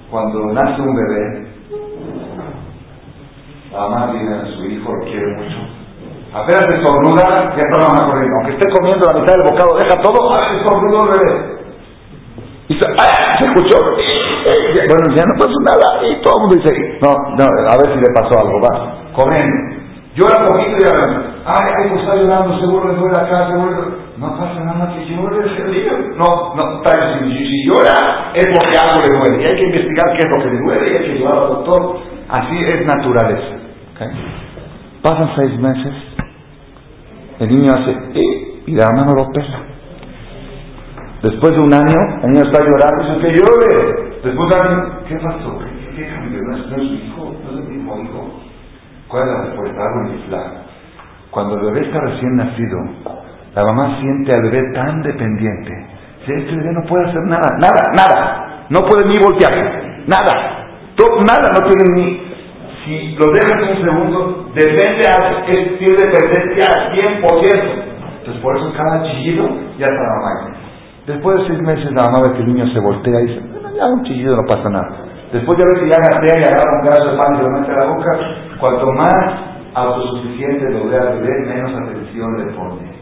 [0.09, 1.47] cuando nace un bebé,
[3.71, 5.57] la mamá viene a su hijo, lo quiere mucho.
[6.33, 8.35] Apenas se estornuda, ya está la mamá corriendo.
[8.37, 11.59] Aunque esté comiendo la mitad del bocado, deja todo, ah, estornudo el bebé.
[12.69, 13.33] Y se, ¡ah!
[13.39, 13.77] se escuchó.
[13.81, 16.07] bueno, ya no pasó nada.
[16.07, 19.78] Y todo el mundo dice, no, no, a ver si le pasó algo, va, corriendo.
[20.19, 20.91] Llora poquito y ya,
[21.45, 25.47] ay, ay, pues está llorando, seguro le duele acá, seguro No pasa nada que llore,
[25.47, 29.41] se No, no, tal, si, si, llora es porque algo le duele.
[29.41, 31.47] Y hay que investigar qué es lo que le duele y hay que llevar al
[31.47, 31.99] doctor.
[32.27, 33.55] Así es naturaleza.
[35.01, 35.93] Pasan seis meses,
[37.39, 39.61] el niño hace, eh, y la mano lo pela.
[41.23, 44.19] Después de un año, el niño está llorando, dice que llore.
[44.21, 45.59] Después de un año, ¿qué pasó?
[45.59, 46.41] ¿Qué, qué cambió?
[46.41, 47.35] ¿No es, no es mi hijo?
[47.45, 48.38] ¿No es mi hijo?
[49.09, 50.63] ¿Cuál es la respuesta?
[51.31, 52.77] Cuando el bebé está recién nacido,
[53.55, 55.87] la mamá siente al bebé tan dependiente.
[56.25, 58.65] Si este bebé no puede hacer nada, nada, nada.
[58.69, 59.51] No puede ni voltear,
[60.05, 60.67] nada.
[60.95, 62.29] Todo, nada, no tiene ni...
[62.85, 67.89] Si lo dejas un segundo, depende, a, él tiene dependencia al 100%.
[68.19, 70.55] Entonces por eso cada chillido ya está la mamá.
[71.07, 73.41] Después de seis meses la mamá ve que el niño se voltea y dice,
[73.75, 74.89] ya un chillido no pasa nada.
[75.33, 77.71] Después de ver que ya gatea y agarra un pedazo de pan y lo mete
[77.71, 78.11] a la boca,
[78.59, 82.99] cuanto más autosuficiente lo vea bebé, menos atención le pone.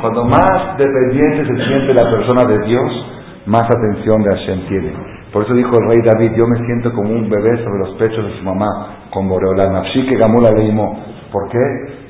[0.00, 3.06] Cuando más dependiente se siente la persona de Dios,
[3.46, 4.92] más atención de Hashem tiene.
[5.32, 8.24] Por eso dijo el rey David, yo me siento como un bebé sobre los pechos
[8.24, 9.70] de su mamá, con Boreola.
[9.70, 10.98] Nafshi que Gamula leímos.
[11.32, 11.58] ¿Por qué?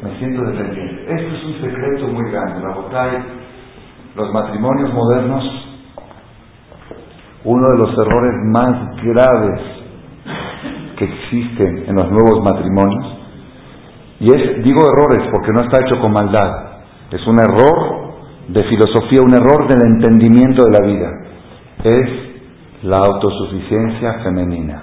[0.03, 1.05] Me siento dependiente.
[1.09, 2.61] Esto es un secreto muy grande.
[2.61, 2.75] La
[4.15, 5.45] los matrimonios modernos,
[7.45, 9.72] uno de los errores más graves
[11.05, 13.19] existen en los nuevos matrimonios,
[14.21, 16.73] y es, digo errores porque no está hecho con maldad,
[17.11, 18.13] es un error
[18.49, 21.11] de filosofía, un error del entendimiento de la vida,
[21.85, 22.09] es
[22.83, 24.83] la autosuficiencia femenina.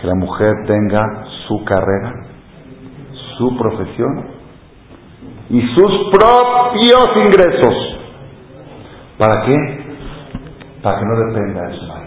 [0.00, 2.26] Que la mujer tenga su carrera,
[3.38, 4.26] su profesión
[5.50, 7.98] y sus propios ingresos.
[9.18, 9.56] ¿Para qué?
[10.82, 12.06] Para que no dependa de su marido.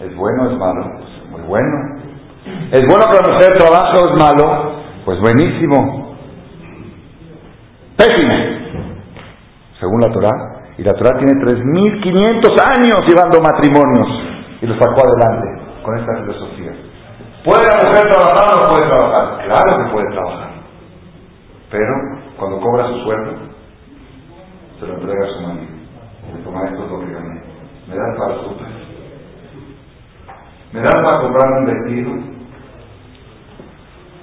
[0.00, 0.90] ¿Es bueno o es malo?
[0.98, 2.04] Pues muy bueno.
[2.72, 4.72] ¿Es bueno que la mujer o es malo?
[5.04, 6.16] Pues buenísimo.
[7.96, 8.34] Pésimo.
[9.78, 10.54] Según la Torah.
[10.76, 14.08] Y la Torah tiene 3.500 años llevando matrimonios
[14.60, 16.72] y lo sacó adelante con esta filosofía.
[17.44, 19.44] ¿Puede la mujer trabajar o no puede trabajar?
[19.44, 20.50] Claro que puede trabajar.
[21.70, 21.94] Pero
[22.38, 23.32] cuando cobra su sueldo,
[24.80, 25.74] se lo entrega a su marido.
[26.34, 27.06] Le toma esto es lo que.
[27.06, 28.56] ¿Me das para su
[30.74, 32.10] ¿Me das para comprar un vestido?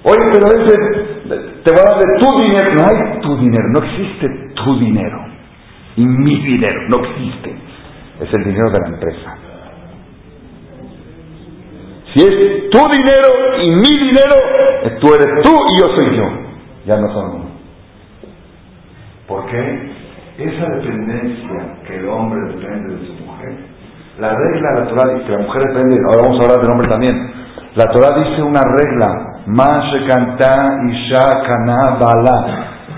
[0.04, 0.76] Oye, pero ese,
[1.64, 2.74] te va a dar de tu dinero.
[2.74, 5.18] No hay tu dinero, no existe tu dinero.
[5.96, 7.56] Y mi dinero, no existe.
[8.20, 9.38] Es el dinero de la empresa.
[12.14, 13.30] Si es tu dinero
[13.62, 16.30] y mi dinero, tú eres tú y yo soy yo.
[16.86, 17.46] Ya no son uno.
[19.26, 19.92] ¿Por qué?
[20.38, 23.56] Esa dependencia que el hombre depende de su mujer.
[24.20, 27.34] La regla natural y que la mujer depende, ahora vamos a hablar del hombre también.
[27.76, 29.28] La Torah dice una regla.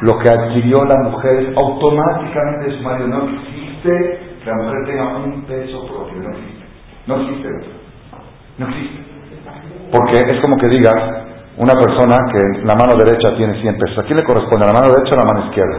[0.02, 3.08] Lo que adquirió la mujer automáticamente de su marido.
[3.08, 6.65] No existe que la mujer tenga un peso propio, no existe.
[7.08, 7.49] No existe
[8.58, 9.04] No existe.
[9.91, 10.95] Porque es como que digas,
[11.58, 14.65] una persona que la mano derecha tiene 100 pesos, ¿a quién le corresponde?
[14.65, 15.78] ¿A la mano derecha o a la mano izquierda?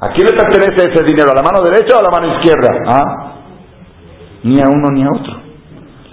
[0.00, 1.30] ¿A quién le pertenece ese dinero?
[1.30, 2.70] ¿A la mano derecha o a la mano izquierda?
[2.88, 3.29] ¿Ah?
[4.42, 5.50] Ni a uno ni a otro.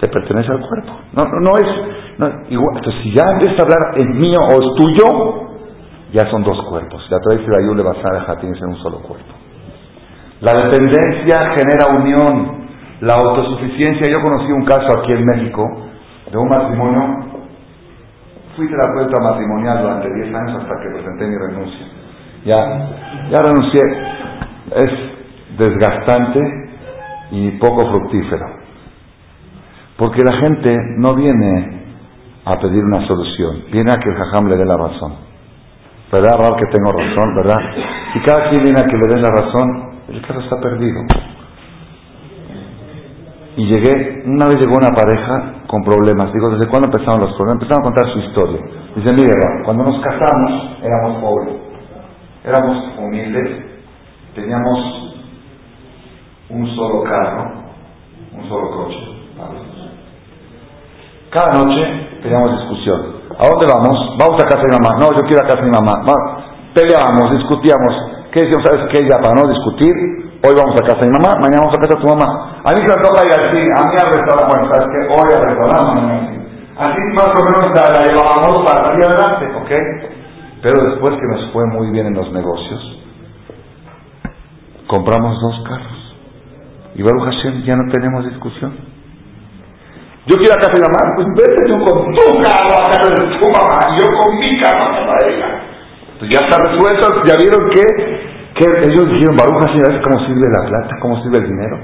[0.00, 0.92] Le pertenece al cuerpo.
[1.12, 2.50] No, no, es.
[2.50, 2.76] igual.
[2.76, 5.48] Entonces, si ya empieza a hablar es mío o es tuyo,
[6.12, 7.04] ya son dos cuerpos.
[7.10, 9.34] La otra dice le vas a dejar, tiene que ser un solo cuerpo.
[10.40, 12.68] La dependencia genera unión.
[13.00, 14.10] La autosuficiencia.
[14.10, 15.64] Yo conocí un caso aquí en México
[16.30, 17.24] de un matrimonio.
[18.56, 21.86] Fui terapeuta matrimonial durante 10 años hasta que presenté mi renuncia.
[22.44, 22.88] Ya,
[23.30, 23.80] ya renuncié.
[24.74, 26.67] Es desgastante
[27.30, 28.46] y poco fructífero.
[29.96, 31.78] Porque la gente no viene
[32.44, 35.14] a pedir una solución, viene a que el jajam le dé la razón.
[36.10, 37.58] ¿Verdad, Raúl, que tengo razón, verdad?
[38.12, 41.00] Si cada quien viene a que le dé la razón, el caso está perdido.
[43.56, 46.32] Y llegué, una vez llegó una pareja con problemas.
[46.32, 47.62] Digo, ¿desde cuándo empezaron los problemas?
[47.62, 48.60] Empezaron a contar su historia.
[48.94, 49.32] Dice, mire,
[49.64, 51.54] cuando nos casamos éramos pobres,
[52.44, 53.66] éramos humildes,
[54.34, 55.07] teníamos
[56.50, 57.44] un solo carro,
[58.36, 58.98] un solo coche.
[61.30, 63.18] Cada noche teníamos discusión.
[63.38, 64.16] ¿A dónde vamos?
[64.18, 64.98] Vamos a casa de mi mamá.
[64.98, 65.92] No, yo quiero a casa de mi mamá.
[66.74, 67.94] Peleábamos, discutíamos.
[68.32, 68.66] ¿Qué decíamos?
[68.66, 69.04] ¿Sabes qué?
[69.04, 69.92] Ya para no discutir,
[70.40, 72.62] Hoy vamos a casa de mi mamá, mañana vamos a casa de tu mamá.
[72.62, 75.28] A mí se me toca ir cine, a mí al restaurante, bueno, sabes que hoy
[75.34, 76.38] al restaurante,
[76.78, 79.70] Así más o menos la, llevábamos para salir adelante, ¿ok?
[80.62, 83.02] Pero después que nos fue muy bien en los negocios,
[84.86, 86.07] compramos dos carros.
[86.98, 88.74] Y Baruch Hashem, ya no tenemos discusión.
[90.26, 93.38] Yo quiero a casa de mamá, pues vete tú con tu carro a casa de
[93.38, 95.48] tu mamá yo con mi carro a casa de ella.
[96.18, 97.86] Pues ya está resuelto, ya vieron que,
[98.50, 100.96] que ellos dijeron, Baruch Hashem, ¿sabes cómo sirve la plata?
[101.00, 101.76] ¿Cómo sirve el dinero?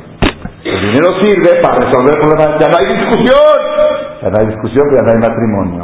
[0.67, 3.55] El dinero sirve para resolver problemas, ya no hay discusión.
[4.19, 5.83] Ya no hay discusión, ya no hay matrimonio.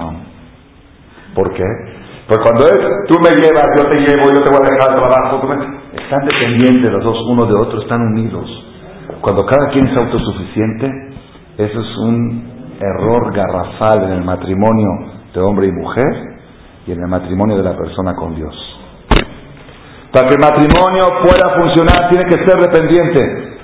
[1.38, 1.68] ¿Por qué?
[2.26, 4.98] Pues cuando es, tú me llevas, yo te llevo, yo te voy a dejar el
[4.98, 5.38] trabajo,
[5.94, 8.66] están dependientes los dos uno de otro, están unidos.
[9.20, 10.90] Cuando cada quien es autosuficiente,
[11.58, 14.88] eso es un error garrafal en el matrimonio
[15.34, 16.40] de hombre y mujer
[16.86, 18.54] y en el matrimonio de la persona con Dios.
[20.12, 23.58] Para que el matrimonio pueda funcionar tiene que ser dependiente.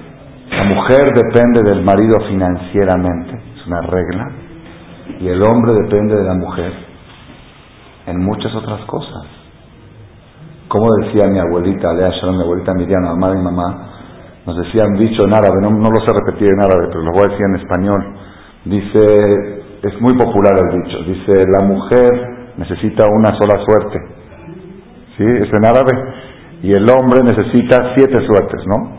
[0.51, 4.31] La mujer depende del marido financieramente, es una regla,
[5.19, 6.73] y el hombre depende de la mujer
[8.07, 9.25] en muchas otras cosas.
[10.69, 13.96] Como decía mi abuelita, Lea Shalom, mi abuelita Miriam, mamá y mamá,
[14.47, 17.23] nos decían dicho en árabe, no, no lo sé repetir en árabe, pero lo voy
[17.27, 18.17] a decir en español.
[18.65, 23.99] Dice, es muy popular el dicho, dice, la mujer necesita una sola suerte.
[25.17, 25.25] ¿Sí?
[25.25, 25.93] Es en árabe.
[26.63, 28.97] Y el hombre necesita siete suertes, ¿no?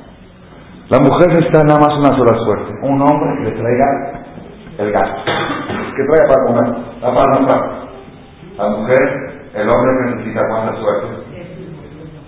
[0.89, 2.73] La mujer necesita nada más una sola suerte.
[2.83, 3.87] Un hombre que le traiga
[4.77, 5.31] el gasto.
[5.95, 7.87] Que traiga para comer, para comprar.
[8.57, 11.26] La mujer, el hombre necesita cuántas suertes?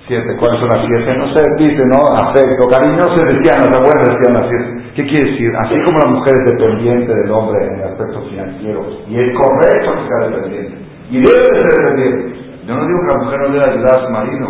[0.10, 0.36] Siete.
[0.42, 1.18] ¿Cuáles son las siete?
[1.22, 2.02] No sé, dice, ¿no?
[2.18, 4.70] Afecto, cariño, se decían, las abuelas decían las siete.
[4.96, 5.52] ¿Qué quiere decir?
[5.56, 9.94] Así como la mujer es dependiente del hombre en el aspecto financiero, y es correcto
[9.94, 10.78] que sea dependiente,
[11.12, 12.40] y debe de ser dependiente.
[12.66, 14.48] Yo no digo que la mujer no debe ayudar a su marido.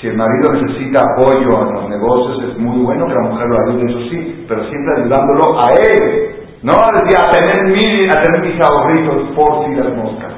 [0.00, 3.56] Si el marido necesita apoyo en los negocios, es muy bueno que la mujer lo
[3.66, 6.36] ayude, eso sí, pero siempre ayudándolo a él.
[6.62, 6.88] No a
[7.34, 10.32] tener, mi, a tener mis ahorritos por si las moscas.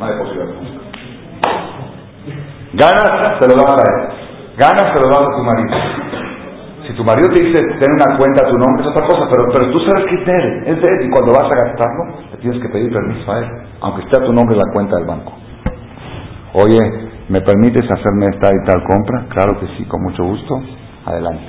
[0.00, 0.69] No hay posibilidad.
[2.74, 4.08] Ganas, se lo dan a él.
[4.56, 5.76] Ganas, se lo dan a tu marido.
[6.86, 9.46] Si tu marido te dice, ten una cuenta a tu nombre, es otra cosa, pero,
[9.52, 12.02] pero tú sabes que es de él, es él, y cuando vas a gastarlo,
[12.32, 13.46] le tienes que pedir permiso a él,
[13.80, 15.32] aunque esté a tu nombre la cuenta del banco.
[16.54, 16.78] Oye,
[17.28, 19.24] ¿me permites hacerme esta y tal compra?
[19.28, 20.60] Claro que sí, con mucho gusto.
[21.06, 21.44] Adelante.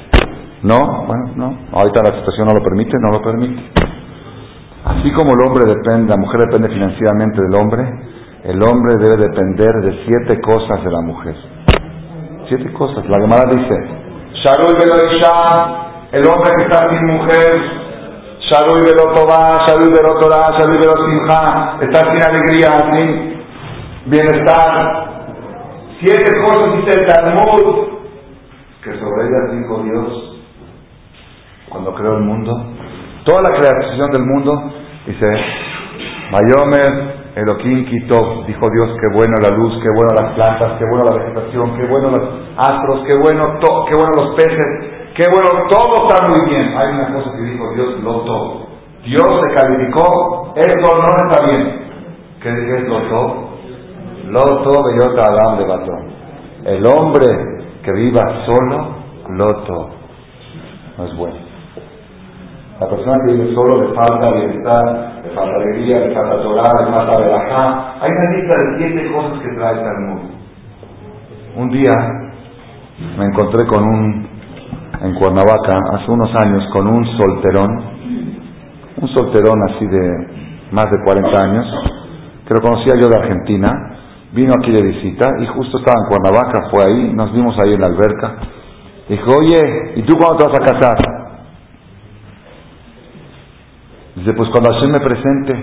[0.62, 1.58] No, bueno, no.
[1.72, 3.62] Ahorita la situación no lo permite, no lo permite.
[4.86, 7.84] Así como el hombre depende, la mujer depende financieramente del hombre,
[8.44, 11.36] el hombre debe depender de siete cosas de la mujer.
[12.48, 13.08] Siete cosas.
[13.08, 13.76] La Gemara dice,
[14.44, 14.74] Sharui
[15.16, 17.82] Isha, el hombre que está sin mujer,
[18.50, 23.44] Sharui velo Tová, Sharui velo Torah, Sharui velo Simha, está sin alegría, sin
[24.08, 25.12] bienestar.
[26.00, 27.88] Siete cosas dice el Talmud,
[28.84, 30.42] que sobre ellas dijo Dios
[31.70, 32.52] cuando creó el mundo.
[33.24, 34.74] Toda la creación del mundo
[35.06, 35.28] dice,
[36.32, 41.06] Mayomer Elohim quitó, dijo Dios, qué bueno la luz, qué bueno las plantas, qué bueno
[41.06, 42.24] la vegetación, qué bueno los
[42.58, 44.68] astros, qué bueno, bueno los peces,
[45.16, 46.76] qué bueno, todo está muy bien.
[46.76, 48.68] Hay una cosa que dijo Dios, loto.
[49.06, 51.82] Dios se calificó, esto no está bien.
[52.42, 53.50] ¿Qué, es loto?
[54.28, 56.12] Loto bellota Adam de batón.
[56.66, 57.26] El hombre
[57.84, 58.96] que viva solo,
[59.30, 59.90] loto.
[60.98, 61.51] No es bueno.
[62.82, 66.92] La persona que vive solo le falta bienestar, le falta alegría, le falta Torah, le
[66.92, 67.96] falta relajada.
[68.02, 70.34] Hay una lista de siete cosas que trae el mundo.
[71.58, 71.94] Un día
[73.20, 74.28] me encontré con un,
[75.00, 77.84] en Cuernavaca, hace unos años, con un solterón,
[79.00, 80.28] un solterón así de
[80.72, 81.68] más de 40 años,
[82.48, 83.70] que lo conocía yo de Argentina,
[84.34, 87.82] vino aquí de visita y justo estaba en Cuernavaca, fue ahí, nos vimos ahí en
[87.82, 88.38] la alberca.
[89.08, 91.31] Dijo, oye, ¿y tú cuándo te vas a casar?
[94.16, 95.54] Dice, pues cuando Hashem me presente.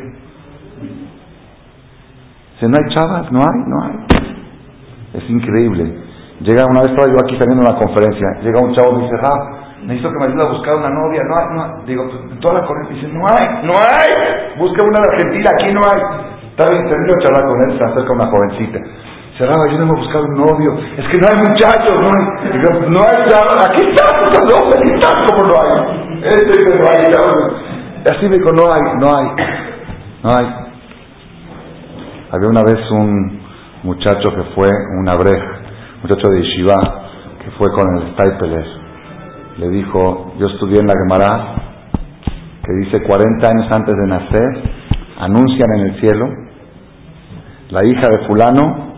[2.55, 4.09] Dice, no hay chavas, no hay, no hay.
[5.15, 6.09] Es increíble.
[6.41, 9.17] Llega una vez estaba yo aquí saliendo una conferencia, llega un chavo y me dice,
[9.17, 9.43] Raf,
[9.83, 11.71] necesito que me ayude a buscar una novia, no hay, no hay.
[11.87, 15.75] Digo, pues, toda la corriente dice, no hay, no hay, busca una de Argentina, aquí
[15.75, 16.01] no hay.
[16.55, 18.79] Está bien, termino de charlar con él, se acerca una jovencita.
[19.37, 22.23] Cerraba, yo no me a buscar un novio, es que no hay muchachos, no hay,
[22.87, 26.23] no hay chavos, aquí están, aquí están, como no hay.
[26.23, 27.68] Este no hay chavos.
[28.09, 29.27] Así me dijo, no hay, no hay,
[30.23, 30.47] no hay.
[32.31, 33.41] Había una vez un
[33.83, 35.43] muchacho que fue, un abrej,
[36.03, 36.75] muchacho de Yeshiva,
[37.45, 38.67] que fue con el Staipeler.
[39.59, 41.55] Le dijo, yo estudié en la Gemara,
[42.65, 44.63] que dice 40 años antes de nacer,
[45.19, 46.29] anuncian en el cielo,
[47.71, 48.95] la hija de fulano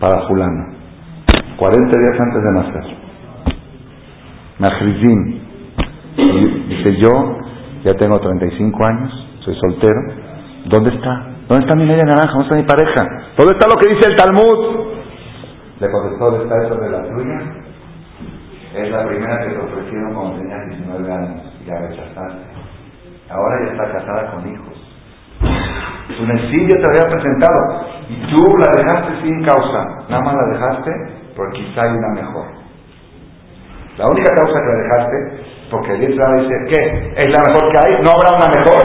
[0.00, 0.74] para fulano.
[1.58, 2.96] 40 días antes de nacer.
[4.58, 5.40] Majrizim.
[6.68, 7.41] Dice yo,
[7.84, 10.00] ya tengo 35 años, soy soltero.
[10.66, 11.26] ¿Dónde está?
[11.48, 12.32] ¿Dónde está mi media naranja?
[12.32, 13.02] ¿Dónde está mi pareja?
[13.36, 15.02] ¿Dónde está lo que dice el Talmud?
[15.80, 17.62] Le contestó, ¿dónde está eso de la tuya?
[18.74, 22.44] Es la primera que te ofrecieron cuando tenías 19 años y la rechazaste.
[23.28, 24.74] Ahora ya está casada con hijos.
[26.16, 29.84] Su necesidad te había presentado y tú la dejaste sin causa.
[30.08, 30.90] Nada más la dejaste
[31.36, 32.46] porque quizá hay una mejor.
[33.98, 36.82] La única causa que la dejaste, porque el dice, ¿qué?
[37.16, 37.92] ¿Es la mejor que hay?
[38.04, 38.84] ¿No habrá una mejor?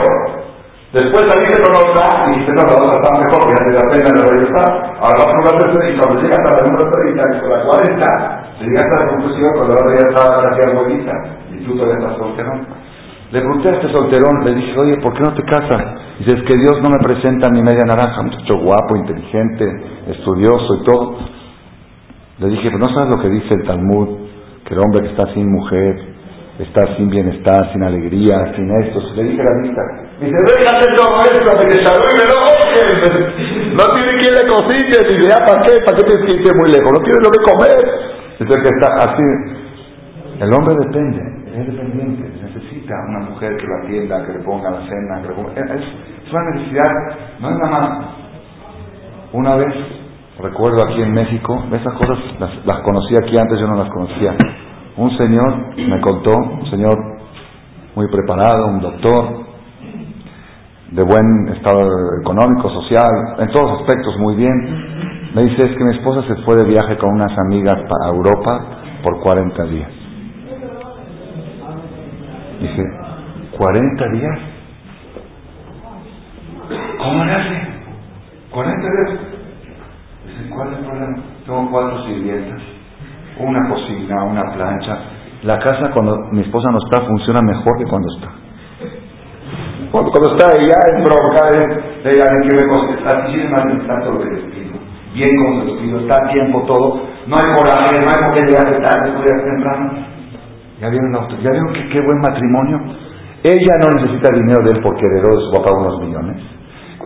[0.88, 4.08] Después saliste con otra y dijiste, no, la otra está mejor, ya te da pena
[4.16, 4.70] la regresar.
[5.04, 8.64] Ahora vas con la tercera y cuando llegas a la número 30, con la 40,
[8.64, 11.12] llegaste a la conclusión cuando la otra ya estaba casi abuelita
[11.52, 12.58] y tú todavía estás solterón.
[13.28, 15.84] Le pregunté a este solterón, le dije, oye, ¿por qué no te casas?
[16.24, 19.68] Dice, es que Dios no me presenta mi media naranja, muchacho guapo, inteligente,
[20.08, 21.18] estudioso y todo.
[22.38, 24.08] Le dije, pero no sabes lo que dice el Talmud,
[24.64, 26.16] que el hombre que está sin mujer,
[26.58, 29.00] está sin bienestar, sin alegría, sin esto.
[29.14, 29.82] Le dije a la vista,
[30.20, 32.38] dice, déjate todo esto, me me lo
[33.76, 35.72] No tiene quien le cocine, dice, ya, ¿para qué?
[35.86, 36.90] ¿Para qué tienes que irte muy lejos?
[36.92, 38.18] No tiene lo que comer.
[38.40, 39.28] Dice que está así.
[40.40, 41.20] El hombre depende,
[41.52, 45.52] es dependiente, necesita una mujer que lo atienda, que le ponga la cena, que ponga...
[45.52, 45.82] Es,
[46.26, 46.92] es una necesidad,
[47.40, 48.06] no es nada más.
[49.32, 49.74] Una vez,
[50.40, 54.36] recuerdo aquí en México, esas cosas las, las conocí aquí antes, yo no las conocía
[54.98, 56.98] un señor me contó, un señor
[57.94, 59.46] muy preparado, un doctor,
[60.90, 61.88] de buen estado
[62.20, 65.30] económico, social, en todos aspectos muy bien.
[65.34, 68.60] Me dice, es que mi esposa se fue de viaje con unas amigas a Europa
[69.04, 69.90] por 40 días.
[72.60, 72.82] Dice,
[73.56, 74.38] ¿40 días?
[76.98, 77.68] ¿Cómo le hace?
[78.52, 79.20] ¿40 días?
[80.26, 81.16] Dice, ¿cuál es el problema?
[81.46, 82.77] Tengo cuatro sirvientas
[83.38, 84.98] una cocina, una plancha.
[85.42, 88.28] La casa cuando mi esposa no está funciona mejor que cuando está.
[89.90, 91.48] Cuando, está ella en bronca,
[92.04, 94.76] ella que me está está todo el despido,
[95.14, 98.40] bien con su despido, está a tiempo todo, no hay coraje, no hay por qué
[98.42, 99.92] llegar tarde, llegar temprano.
[100.80, 101.12] ¿Ya vieron,
[101.42, 102.80] ¿Ya vieron qué, qué buen matrimonio?
[103.42, 106.36] Ella no necesita dinero de él porque heredó de su papá unos millones.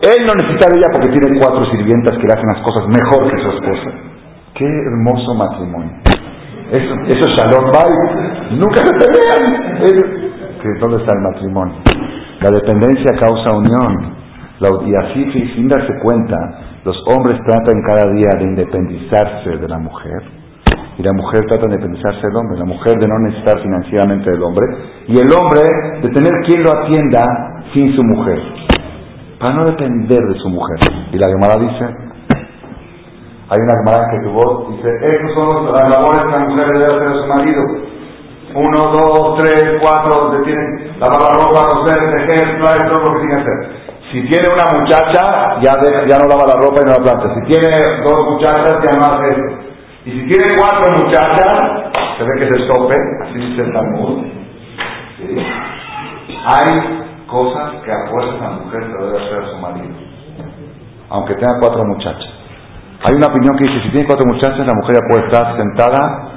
[0.01, 3.31] Él no necesita de ella porque tiene cuatro sirvientas que le hacen las cosas mejor
[3.31, 3.91] que su esposa.
[4.55, 5.93] Qué hermoso matrimonio.
[6.73, 8.57] Eso, eso es Shalom Bay.
[8.57, 9.63] Nunca se pelean.
[10.81, 11.75] ¿Dónde está el matrimonio?
[12.41, 14.15] La dependencia causa unión.
[14.59, 16.35] y así, sin darse cuenta,
[16.83, 20.23] los hombres tratan cada día de independizarse de la mujer.
[20.97, 22.57] Y la mujer trata de independizarse del hombre.
[22.57, 24.65] La mujer de no necesitar financieramente del hombre.
[25.09, 25.61] Y el hombre
[26.01, 27.21] de tener quien lo atienda
[27.73, 28.39] sin su mujer.
[29.39, 30.79] Para no depender de su mujer.
[31.11, 32.12] Y la Gemara dice,
[33.53, 37.07] hay una hermana que tuvo, dice, estos son las labores que la mujer debe hacer
[37.07, 37.61] a su marido.
[38.55, 43.27] Uno, dos, tres, cuatro, se tienen lavar la ropa, coser, tejer, traer todo lo que
[43.27, 43.83] tiene que hacer.
[44.11, 45.73] Si tiene una muchacha, ya,
[46.07, 47.33] ya no lava la ropa y no la planta.
[47.35, 47.69] Si tiene
[48.01, 49.45] dos muchachas, ya no hace eso.
[50.05, 54.25] Y si tiene cuatro muchachas, se ve que se tope, así dice el Talmud.
[56.45, 56.69] Hay
[57.27, 59.95] cosas que a fuerza la mujer se debe hacer a su marido,
[61.09, 62.32] aunque tenga cuatro muchachas.
[63.05, 66.29] Hay una opinión que dice, si tiene cuatro muchachas, la mujer ya puede estar sentada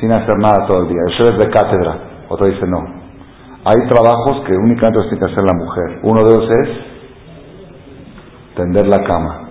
[0.00, 1.00] sin hacer nada todo el día.
[1.14, 1.96] Eso es de cátedra.
[2.28, 2.78] Otro dice, no.
[3.64, 6.00] Hay trabajos que únicamente los tiene que hacer la mujer.
[6.02, 6.68] Uno de ellos es
[8.56, 9.48] tender la cama.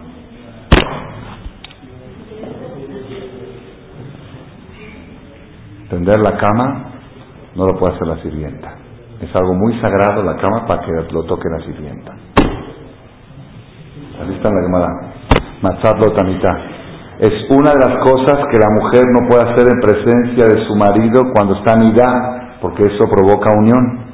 [5.90, 6.86] Tender la cama
[7.56, 8.76] no lo puede hacer la sirvienta.
[9.22, 12.12] Es algo muy sagrado la cama para que lo toque la sirvienta.
[14.22, 15.09] Así está la llamada.
[17.20, 20.76] Es una de las cosas que la mujer no puede hacer en presencia de su
[20.76, 24.06] marido cuando está en ida, porque eso provoca unión.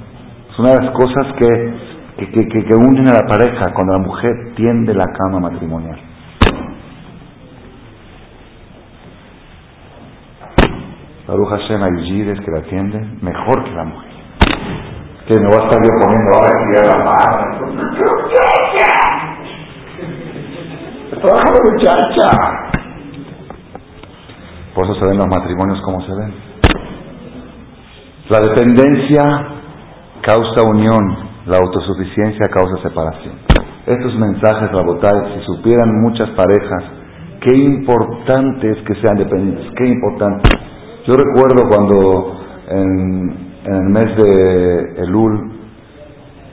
[0.51, 3.99] Es una de las cosas que, que, que, que unen a la pareja cuando la
[3.99, 5.99] mujer tiende la cama matrimonial.
[11.27, 14.11] Baruch Hashem hay gires que la atienden mejor que la mujer.
[15.27, 17.55] Que me voy a estar yo poniendo ahora aquí a la mano.
[21.25, 22.27] Trabaja muchacha.
[24.75, 26.33] Por eso se ven los matrimonios como se ven.
[28.29, 29.47] La dependencia
[30.21, 31.17] causa unión,
[31.47, 33.33] la autosuficiencia causa separación.
[33.87, 36.83] Estos mensajes, Rabotai, si supieran muchas parejas,
[37.41, 40.49] qué importante es que sean dependientes, qué importante.
[41.07, 45.55] Yo recuerdo cuando en, en el mes de Elul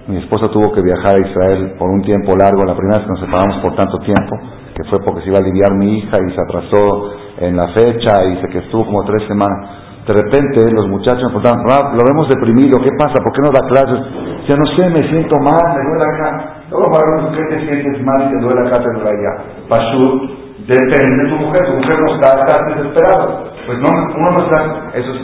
[0.08, 3.12] mi esposa tuvo que viajar a Israel por un tiempo largo, la primera vez que
[3.12, 6.30] nos separamos por tanto tiempo, que fue porque se iba a aliviar mi hija y
[6.32, 9.82] se atrasó en la fecha y se que estuvo como tres semanas.
[10.06, 13.14] De repente los muchachos me preguntaban, lo vemos deprimido, ¿qué pasa?
[13.22, 14.00] ¿Por qué no da clases?
[14.48, 16.54] Ya no sé, me siento mal, me duele acá.
[16.70, 19.32] Luego, ¿qué te sientes mal y te duele acá, te duele allá?
[19.68, 20.22] Pashut,
[20.66, 23.44] depende de tu mujer, tu mujer no está, está desesperado.
[23.66, 25.20] Pues no, uno no está, eso es,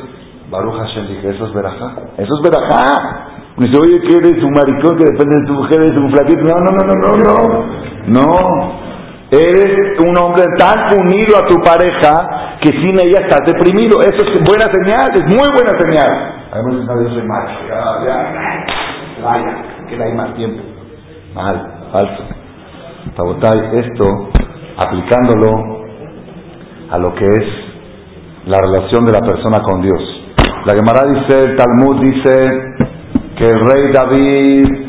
[0.51, 3.27] Baruch Hashem dije, eso es verajá, eso es verajá.
[3.59, 6.41] Me dice, oye, que eres un maricón que depende de tu mujer, eres un flaquito.
[6.43, 7.29] No, no, no, no, no,
[8.07, 8.23] no.
[8.23, 8.89] No.
[9.31, 14.01] Eres un hombre tan unido a tu pareja que sin ella estás deprimido.
[14.01, 16.33] Eso es buena señal, es muy buena señal.
[16.51, 19.57] Además, no, yo soy macho, ya, ya, vaya,
[19.87, 20.63] que hay más tiempo.
[21.35, 22.25] Mal, falso.
[23.17, 24.31] Tabotay, esto,
[24.79, 25.83] aplicándolo
[26.91, 27.45] a lo que es
[28.47, 30.25] la relación de la persona con Dios.
[30.65, 32.79] La Gemara dice, el Talmud dice
[33.37, 34.89] que el rey David,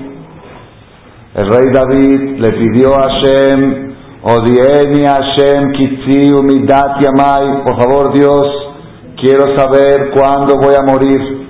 [1.35, 3.88] el rey David le pidió a Hashem
[4.22, 7.63] Odieni Hashem Kitzi Umidat Yamai.
[7.63, 8.45] Por favor, Dios,
[9.15, 11.47] quiero saber cuándo voy a morir.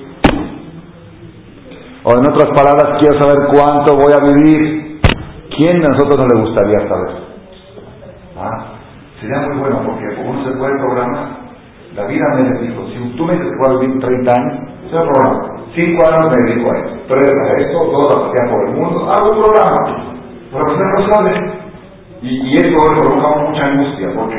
[2.03, 5.01] O en otras palabras, quiero saber cuánto voy a vivir.
[5.57, 7.09] ¿Quién de nosotros no le gustaría saber?
[8.37, 8.67] ¿Ah?
[9.19, 11.39] Sería muy bueno porque uno se puede programar.
[11.95, 14.95] La vida me dijo, si tú me dices que voy a vivir 30 años, se
[14.95, 15.59] programa.
[15.75, 19.31] 5 años me dedico a esto, 3 a esto, 2 a por el mundo, hago
[19.31, 20.15] un programa.
[20.51, 21.58] Pero usted no sabe.
[22.21, 24.35] Y, y eso provoca mucha angustia, porque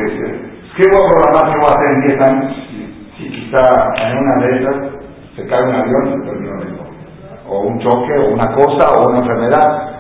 [0.76, 2.57] ¿qué voy a programar que voy a hacer en 10 años?
[3.16, 3.61] Si, quizá
[3.97, 4.76] en una de esas
[5.37, 6.53] se cae un avión y se terminó
[7.49, 9.91] O un choque, o una cosa, o una enfermedad.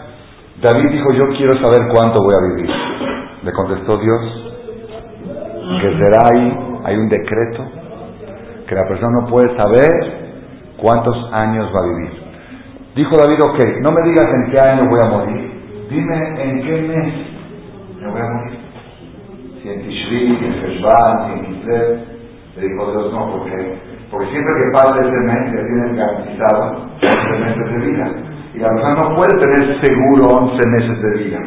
[0.60, 2.70] David dijo, yo quiero saber cuánto voy a vivir.
[3.44, 4.52] Le contestó Dios,
[5.80, 7.64] que será ahí, hay un decreto,
[8.68, 9.88] que la persona no puede saber
[10.76, 12.10] cuántos años va a vivir.
[12.94, 16.82] Dijo David, ok, no me digas en qué año voy a morir, dime en qué
[16.82, 17.29] mes
[18.00, 18.58] me voy a morir.
[19.62, 22.00] Si en Tishri, en Heshvan, si en Kislev,
[22.56, 23.78] le dijo Dios no, porque,
[24.10, 28.06] porque siempre que pase ese mes ya tienes garantizado 11 meses de vida.
[28.54, 31.38] Y la persona no puede tener seguro 11 meses de vida.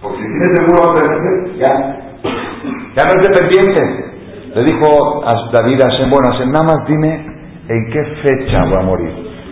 [0.00, 1.72] Porque si tiene seguro 11 meses, ya,
[2.96, 4.08] ya no es dependiente.
[4.54, 7.26] Le dijo a David a Hashem, bueno Hashem, nada más dime
[7.68, 9.10] en qué fecha voy a morir.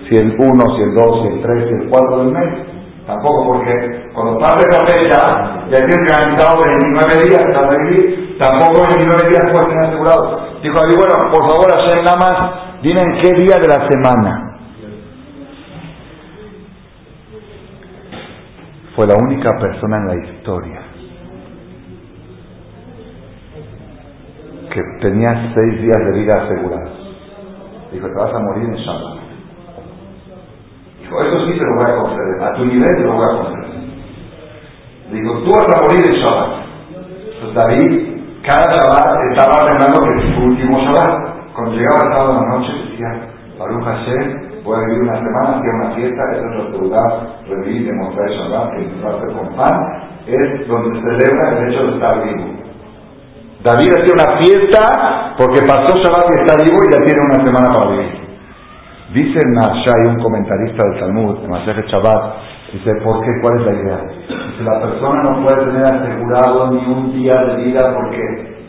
[0.08, 2.75] Si el 1, si el 2, si el 3, si el 4 del mes.
[3.06, 5.18] Tampoco porque cuando pase esa fecha,
[5.70, 10.40] ya tienes garantizado 29 días para vivir, tampoco 29 días puedes tener asegurado.
[10.60, 14.42] Dijo David, bueno, por favor, hacer nada más, dime en qué día de la semana.
[18.96, 20.80] Fue la única persona en la historia
[24.72, 27.16] que tenía seis días de vida asegurados.
[27.92, 29.25] Dijo, te vas a morir en Shabbat.
[31.06, 33.76] Eso sí te lo voy a conceder, a tu nivel te lo voy a conceder.
[35.12, 36.50] Digo, tú vas a morir en Shabbat.
[37.30, 37.90] Entonces David,
[38.42, 41.36] cada Shabbat estaba arreglando que su último Shabbat.
[41.54, 43.08] Cuando llegaba el sábado de la noche decía,
[43.58, 47.10] Baruch Hashem, voy a vivir una semana, hacía una fiesta, esa es la autoridad,
[47.48, 49.76] revivir, demostrar el Shabbat, que se va a hacer con pan,
[50.26, 52.44] es donde se celebra el hecho de estar vivo.
[53.62, 57.78] David hacía una fiesta porque pasó Shabbat y está vivo y ya tiene una semana
[57.78, 58.25] para vivir.
[59.14, 62.34] Dice Nashai, un comentarista del Talmud, en Masej Shabbat,
[62.72, 63.30] dice, ¿por qué?
[63.40, 63.98] ¿Cuál es la idea?
[64.26, 68.18] Dice, la persona no puede tener asegurado ni un día de vida porque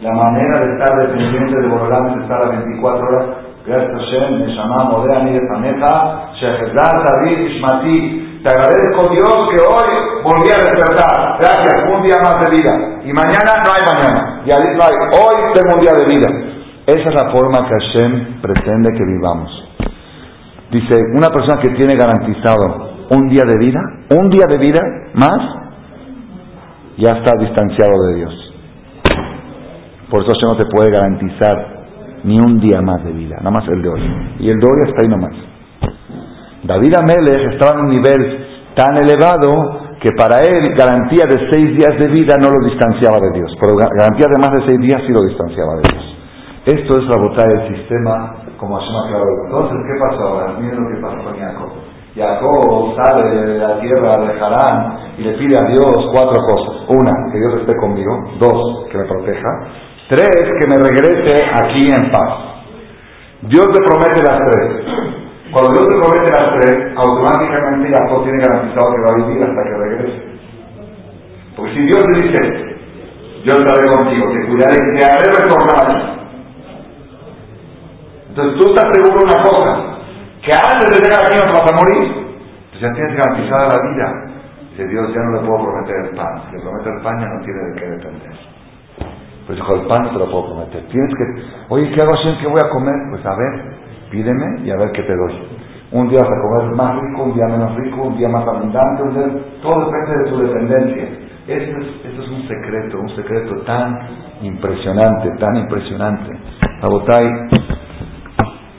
[0.04, 3.26] la manera de estar dependiente de Borolán es estar a 24 horas.
[3.66, 8.40] Gracias a Hashem, Neshama, Modea, de Fameja, Shehezar, David, Ishmati.
[8.44, 9.90] Te agradezco Dios que hoy
[10.24, 11.38] volví a despertar.
[11.40, 12.74] Gracias, un día más de vida.
[13.04, 14.42] Y mañana no hay mañana.
[14.46, 14.96] Y no hay.
[15.18, 16.30] Hoy tengo un día de vida.
[16.86, 19.68] Esa es la forma que Hashem pretende que vivamos.
[20.72, 23.80] Dice, una persona que tiene garantizado un día de vida,
[24.20, 24.82] un día de vida
[25.14, 25.40] más,
[26.98, 28.54] ya está distanciado de Dios.
[30.10, 31.78] Por eso usted no te puede garantizar
[32.24, 34.02] ni un día más de vida, nada más el de hoy.
[34.40, 35.36] Y el de hoy está ahí nomás.
[36.64, 41.98] David Amelech estaba en un nivel tan elevado que para él garantía de seis días
[42.00, 45.14] de vida no lo distanciaba de Dios, pero garantía de más de seis días sí
[45.14, 46.17] lo distanciaba de Dios.
[46.68, 49.32] Esto es la botella del sistema como Hashem aclaró.
[49.46, 50.60] Entonces, ¿qué pasó ahora?
[50.60, 51.72] Miren lo que pasó con Jacob.
[52.14, 56.84] Jacob sale de la tierra de Harán y le pide a Dios cuatro cosas.
[56.90, 58.12] Una, que Dios esté conmigo.
[58.38, 59.48] Dos, que me proteja.
[60.10, 62.36] Tres, que me regrese aquí en paz.
[63.44, 64.84] Dios te promete las tres.
[65.54, 69.64] Cuando Dios te promete las tres, automáticamente Jacob tiene garantizado que va a vivir hasta
[69.64, 70.22] que regrese.
[71.56, 72.76] Porque si Dios le dice,
[73.46, 76.17] yo estaré contigo, te cuidaré, te haré retornar
[78.38, 79.98] entonces tú estás seguro de una cosa,
[80.46, 82.38] que antes de llegar aquí no vas a morir,
[82.70, 84.08] pues ya tienes garantizada la vida.
[84.70, 86.46] Dice Dios, ya no le puedo prometer el pan.
[86.46, 88.34] Si le prometo el pan ya no tiene de qué depender.
[89.48, 90.86] Pues dijo, el pan no te lo puedo prometer.
[90.86, 91.26] Tienes que,
[91.74, 92.30] oye, ¿qué hago así?
[92.40, 92.94] ¿Qué voy a comer?
[93.10, 93.54] Pues a ver,
[94.12, 95.34] pídeme y a ver qué te doy.
[95.90, 99.02] Un día vas a comer más rico, un día menos rico, un día más abundante,
[99.02, 99.28] un día...
[99.64, 101.10] todo depende de tu dependencia.
[101.48, 103.98] Eso es, eso es un secreto, un secreto tan
[104.42, 106.38] impresionante, tan impresionante.
[106.84, 107.26] Abotay,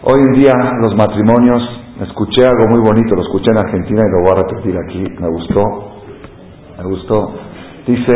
[0.02, 1.62] hoy en día los matrimonios,
[2.00, 5.28] escuché algo muy bonito, lo escuché en Argentina y lo voy a repetir aquí, me
[5.28, 5.62] gustó,
[6.78, 7.34] me gustó.
[7.86, 8.12] Dice,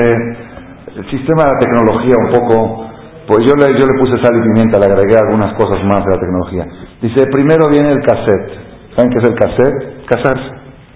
[0.97, 2.87] el sistema de la tecnología un poco,
[3.27, 6.11] pues yo le, yo le puse sal y pimienta, le agregué algunas cosas más de
[6.15, 6.67] la tecnología.
[7.01, 8.53] Dice, primero viene el cassette.
[8.95, 10.07] ¿Saben qué es el cassette?
[10.07, 10.51] Casarse.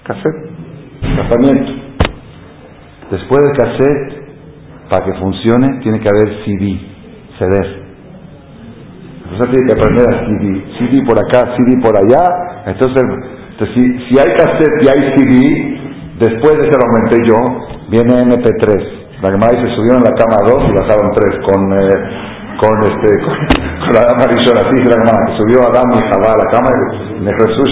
[0.04, 0.56] Cassette.
[1.16, 1.72] Casamiento.
[3.10, 4.26] Después del cassette,
[4.90, 6.80] para que funcione, tiene que haber CD,
[7.38, 7.85] CD.
[9.26, 10.44] Entonces tiene que aprender a CD.
[10.78, 12.22] CD por acá, CD por allá.
[12.66, 13.02] Entonces,
[13.74, 15.34] si, si hay cassette y hay CD,
[16.18, 17.38] después de que lo aumenté yo,
[17.90, 18.96] viene MP3.
[19.22, 23.10] La Gemara dice, subieron la cama dos y bajaron tres con, eh, con, este,
[23.82, 24.24] con, la dama.
[24.28, 27.70] Así la Gemara, que subió Adam y Jabá a la cama y Jesús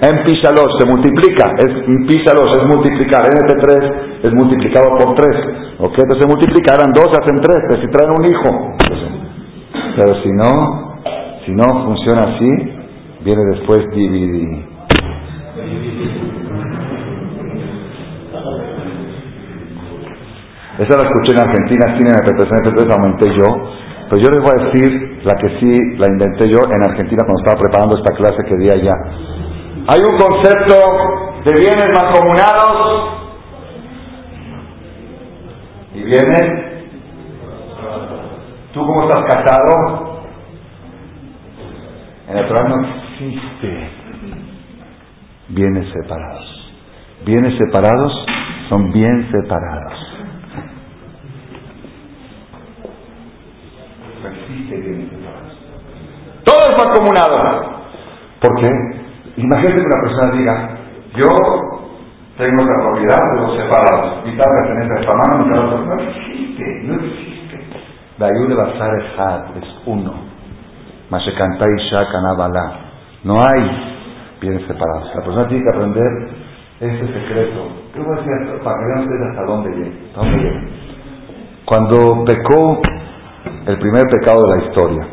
[0.00, 1.70] en písalos, se multiplica, es
[2.06, 5.36] písalos, es multiplicar, NT3 es multiplicado por tres.
[5.78, 5.94] ¿ok?
[5.98, 8.76] Entonces se multiplica, eran dos, hacen tres, pero si traen un hijo.
[9.96, 11.00] Pero si no,
[11.44, 12.48] si no funciona así,
[13.24, 14.78] viene después DVD.
[20.78, 23.48] Esa la escuché en Argentina, tiene en MP3, aumenté yo.
[24.08, 27.42] Pero yo les voy a decir la que sí la inventé yo en Argentina cuando
[27.42, 28.94] estaba preparando esta clase que di allá.
[29.88, 30.74] Hay un concepto
[31.44, 33.18] de bienes mancomunados
[35.94, 36.77] y viene.
[38.78, 40.22] ¿Tú cómo estás casado?
[42.28, 43.90] En el Torah no existe
[45.48, 46.72] bienes separados.
[47.26, 48.12] Bienes separados
[48.68, 49.98] son bien separados.
[56.44, 57.82] Todo es mancomunado.
[58.40, 58.68] ¿Por qué?
[59.38, 60.78] Imagínate que una persona diga,
[61.16, 61.28] yo
[62.36, 65.96] tengo la propiedad de los separados, mitad pertenece a esta mano, a otra.
[65.96, 66.64] No existe,
[68.18, 70.12] de Bazar es uno.
[73.24, 73.62] No hay
[74.40, 75.14] bienes separados.
[75.14, 76.28] La persona tiene que aprender
[76.80, 77.68] ese secreto.
[77.94, 79.96] ¿Qué voy a decir para que vean ustedes hasta dónde llega?
[81.64, 82.80] Cuando pecó
[83.66, 85.08] el primer pecado de la historia.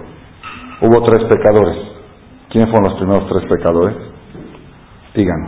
[0.81, 1.77] Hubo tres pecadores.
[2.49, 3.95] ¿Quiénes fueron los primeros tres pecadores?
[5.13, 5.47] Digan.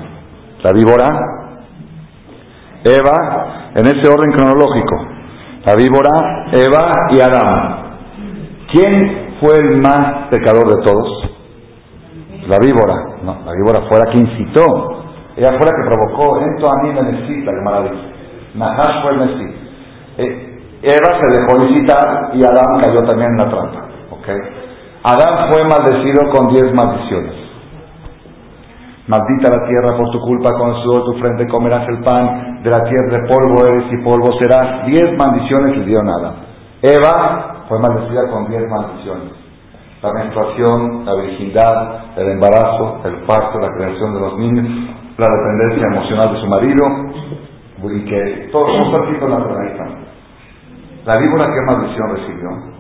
[0.64, 1.06] La víbora,
[2.84, 5.17] Eva, en ese orden cronológico.
[5.68, 7.98] La víbora, Eva y Adán.
[8.72, 11.30] ¿Quién fue el más pecador de todos?
[12.48, 13.18] La víbora.
[13.22, 14.64] No, la víbora fue la que incitó.
[15.36, 16.40] Ella fue la que provocó.
[16.40, 18.00] Esto a mí me necesita, que maravilla.
[18.56, 19.56] Nahash fue el Mesí.
[20.20, 23.88] Eh, Eva se dejó visitar y Adán cayó también en la trampa.
[24.12, 24.40] ¿okay?
[25.04, 27.47] Adán fue maldecido con diez maldiciones.
[29.08, 32.70] Maldita la tierra por tu culpa, con el sudor tu frente comerás el pan, de
[32.70, 34.86] la tierra de polvo eres y polvo serás.
[34.86, 36.36] Diez maldiciones le dio nada.
[36.82, 39.32] Eva fue maldecida con diez maldiciones.
[40.04, 44.66] La menstruación, la virginidad, el embarazo, el parto, la creación de los niños,
[45.18, 46.86] la dependencia emocional de su marido,
[48.06, 49.40] que todos son en la
[51.06, 52.77] ¿La víbora qué maldición recibió?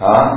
[0.00, 0.32] ¿Ah?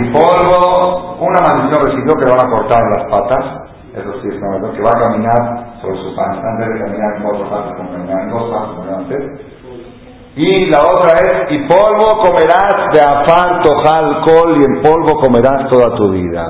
[0.00, 3.44] Y polvo, una maldición recibió que le van a cortar las patas,
[3.92, 7.50] eso sí es que va a caminar sobre su panza, vez de caminar en cuatro
[7.50, 9.40] patas, como en dos patas, antes.
[10.36, 15.68] Y la otra es, y polvo comerás de afar, tojal, alcohol, y en polvo comerás
[15.68, 16.46] toda tu vida.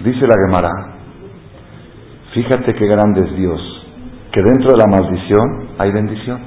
[0.00, 0.98] Dice la Gemara,
[2.32, 3.60] Fíjate qué grande es Dios,
[4.32, 6.40] que dentro de la maldición hay bendición.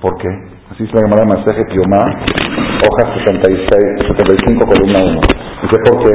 [0.00, 0.28] ¿Por qué?
[0.70, 2.02] Así se llama el mensaje Piomá,
[2.82, 3.68] hoja 66,
[4.08, 5.20] 75, columna 1.
[5.62, 6.10] Dice, ¿por qué?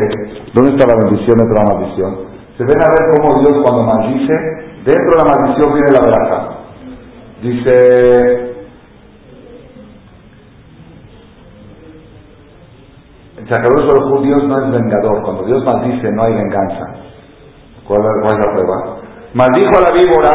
[0.53, 2.11] ¿Dónde está la bendición dentro de la maldición?
[2.57, 4.33] Se ven a ver cómo Dios cuando maldice,
[4.85, 6.59] dentro de la maldición viene la veraja.
[7.41, 8.49] Dice,
[13.39, 15.23] el los Dios no es vengador.
[15.23, 16.85] Cuando Dios maldice no hay venganza.
[17.87, 18.98] ¿Cuál, es la prueba?
[19.33, 20.31] Maldijo a la víbora.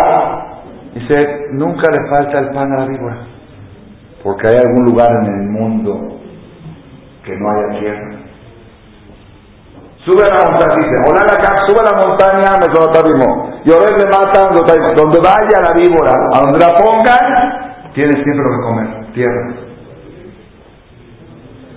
[0.95, 3.16] Dice, nunca le falta el pan a la víbora.
[4.22, 6.20] Porque hay algún lugar en el mundo
[7.24, 8.24] que no haya tierra.
[10.05, 12.66] Sube a la montaña, dice, hola acá, sube a la montaña, me
[13.64, 14.55] Y ahora le matan,
[14.95, 19.55] donde vaya la víbora, a donde la pongan, tiene siempre lo que comer, tierra.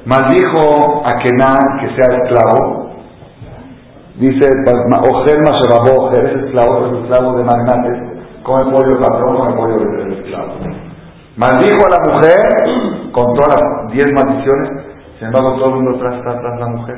[0.05, 2.76] Maldijo a Kenan que sea esclavo,
[4.17, 7.97] Dice, Ojel Masherabó, es esclavo, es esclavo de magnates,
[8.41, 10.53] come pollo patrón, come pollo del esclavo.
[11.37, 14.69] Maldijo a la mujer con todas las diez maldiciones,
[15.19, 16.97] sin embargo todo el mundo tras, tras, tras la mujer.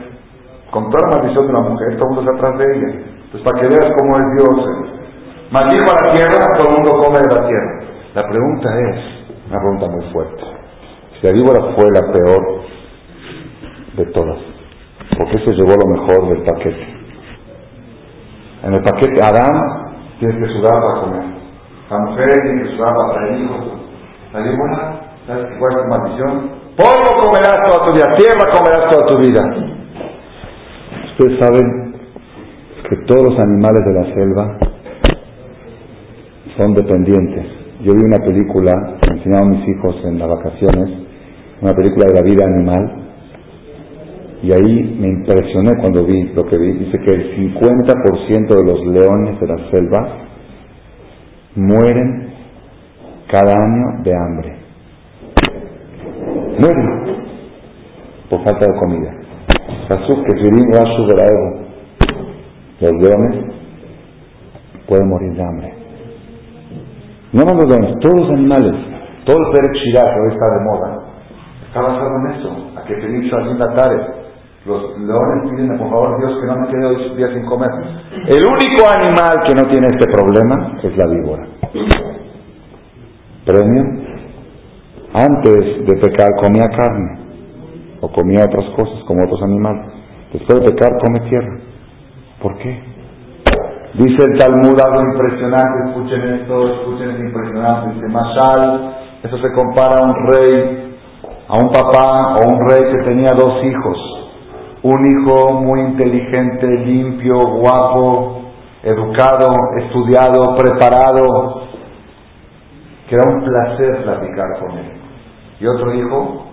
[0.72, 2.90] Con toda la maldición de la mujer, todo el mundo está atrás de ella.
[3.20, 4.56] Entonces, para que veas cómo es Dios.
[4.64, 5.00] Eh.
[5.52, 7.74] Maldijo a la tierra, todo el mundo come de la tierra.
[8.16, 8.96] La pregunta es,
[9.50, 10.44] una pregunta muy fuerte.
[11.20, 12.62] Si la víbora fue la peor
[13.98, 14.40] de todas,
[15.18, 16.99] ¿por qué se llevó lo mejor del paquete?
[18.64, 21.24] En el paquete Adán tiene que sudar para comer.
[21.90, 23.58] La mujer tiene que sudar para traer hijos.
[24.34, 26.50] La víbora, ¿sabes cuál es la maldición?
[26.76, 29.42] Polvo comerás toda tu vida, tierra comerás toda tu vida.
[31.12, 31.96] Ustedes saben
[32.90, 34.58] que todos los animales de la selva
[36.58, 37.46] son dependientes.
[37.82, 40.90] Yo vi una película, que enseñaron mis hijos en las vacaciones,
[41.62, 43.09] una película de la vida animal,
[44.42, 46.72] y ahí me impresioné cuando vi lo que vi.
[46.74, 50.08] Dice que el 50% de los leones de la selva
[51.56, 52.34] mueren
[53.30, 54.56] cada año de hambre.
[56.60, 57.00] Mueren
[58.30, 59.12] por falta de comida.
[62.80, 63.46] Los leones
[64.88, 65.74] pueden morir de hambre.
[67.34, 68.74] No nos los leones, todos los animales,
[69.26, 70.90] todo el Perek Shirah que hoy está de moda,
[71.68, 74.29] está basado en eso, a que te dicho la tarde.
[74.66, 77.70] Los leones piden, por favor, Dios, que no me quede hoy días sin comer.
[78.28, 81.48] El único animal que no tiene este problema es la víbora.
[83.46, 83.84] Premio.
[85.14, 87.20] Antes de pecar comía carne
[88.02, 89.86] o comía otras cosas como otros animales.
[90.34, 91.58] Después de pecar come tierra.
[92.42, 92.84] ¿Por qué?
[93.96, 97.96] Dice el Talmud algo impresionante, escuchen esto, escuchen esto impresionante.
[97.96, 100.98] Dice Mashal, eso se compara a un rey,
[101.48, 104.19] a un papá o un rey que tenía dos hijos.
[104.82, 108.44] Un hijo muy inteligente, limpio, guapo,
[108.84, 111.64] educado, estudiado, preparado,
[113.08, 114.92] que era un placer platicar con él.
[115.60, 116.46] Y otro hijo,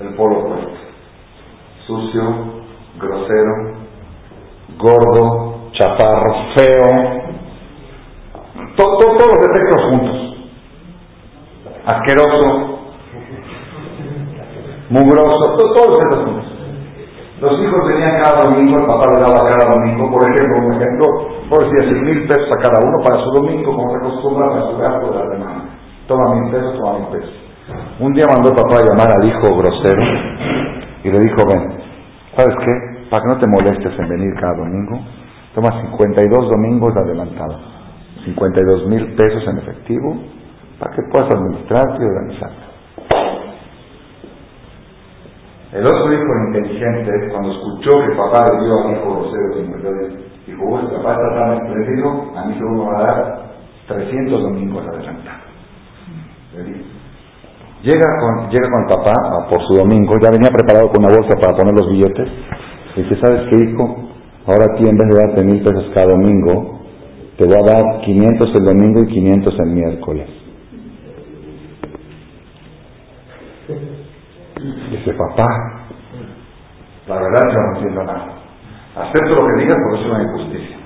[0.00, 0.70] el polo opuesto,
[1.86, 2.22] sucio,
[2.98, 3.74] grosero,
[4.78, 7.18] gordo, chaparro, feo,
[8.76, 10.16] todos los defectos juntos,
[11.84, 12.78] asqueroso,
[14.88, 16.37] mugroso, todos los defectos juntos.
[17.40, 21.06] Los hijos venían cada domingo, el papá le daba cada domingo, por ejemplo, un ejemplo,
[21.48, 24.70] por decir seis mil pesos a cada uno para su domingo, como se acostumbra a
[24.70, 25.64] su gasto de la semana.
[26.08, 27.34] Toma mil pesos, toma mil pesos.
[28.00, 30.02] Un día mandó el papá a llamar al hijo grosero
[31.04, 31.62] y le dijo, ven,
[32.34, 33.08] ¿sabes qué?
[33.10, 34.98] Para que no te molestes en venir cada domingo,
[35.58, 37.58] Toma 52 domingos de adelantado,
[38.24, 40.16] 52 mil pesos en efectivo,
[40.78, 42.67] para que puedas administrarte y organizarte.
[45.72, 49.94] El otro hijo inteligente, cuando escuchó que papá le dio a mi hijo Rosero 52,
[50.46, 53.38] dijo, vos, papá está tan expresivo, a mí solo me va a dar
[53.88, 55.48] 300 domingos adelantados.
[57.82, 59.12] Llega con, llega con el papá
[59.50, 62.28] por su domingo, ya venía preparado con una bolsa para poner los billetes.
[62.96, 64.08] Y dice, ¿sabes qué, hijo?
[64.46, 66.80] Ahora aquí en vez de darte mil pesos cada domingo,
[67.36, 70.37] te voy a dar 500 el domingo y 500 el miércoles.
[74.90, 75.46] Dice, papá,
[77.06, 78.26] la verdad yo no entiendo nada.
[78.96, 80.76] Acepto lo que digas porque es una injusticia.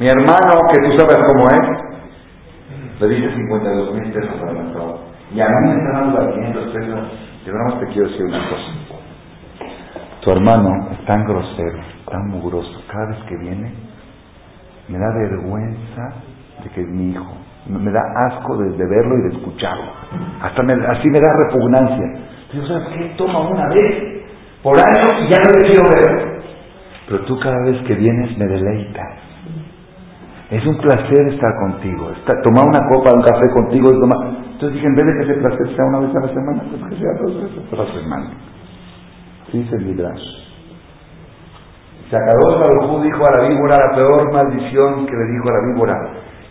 [0.00, 5.00] Mi hermano, que tú sabes cómo es, le dice 52 mil pesos adelantado.
[5.34, 7.00] Y a mí me están dando las 500 pesos.
[7.44, 8.72] Yo nada más te quiero decir una cosa.
[10.20, 12.82] Tu hermano es tan grosero tan mugroso.
[12.90, 13.72] Cada vez que viene,
[14.88, 16.14] me da vergüenza
[16.62, 17.34] de que es mi hijo.
[17.66, 19.92] Me da asco de, verlo y de escucharlo.
[20.40, 22.06] Hasta así me da repugnancia.
[22.50, 23.14] Pero ¿sabes qué?
[23.16, 24.24] Toma una vez
[24.62, 26.40] por año y ya no le quiero ver.
[27.08, 29.18] Pero tú cada vez que vienes me deleitas.
[30.50, 32.10] Es un placer estar contigo.
[32.42, 34.18] tomar una copa, un café contigo y tomar.
[34.52, 36.82] Entonces dije, en vez de que ese placer sea una vez a la semana, pues
[36.88, 38.30] que sea dos veces a la semana.
[39.52, 40.38] Dice el Midrash.
[42.10, 45.94] Sacados Barujú dijo a la víbora la peor maldición que le dijo a la víbora.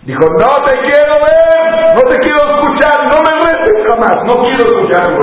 [0.06, 4.64] Dijo, no te quiero ver, no te quiero escuchar, no me reces jamás, no quiero
[4.68, 5.18] escuchar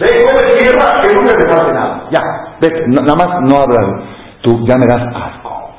[0.00, 2.08] Ve, de tierra que nunca te pase nada.
[2.10, 2.22] Ya,
[2.60, 4.02] vete, nada más no hablas.
[4.40, 5.76] Tú ya me das asco.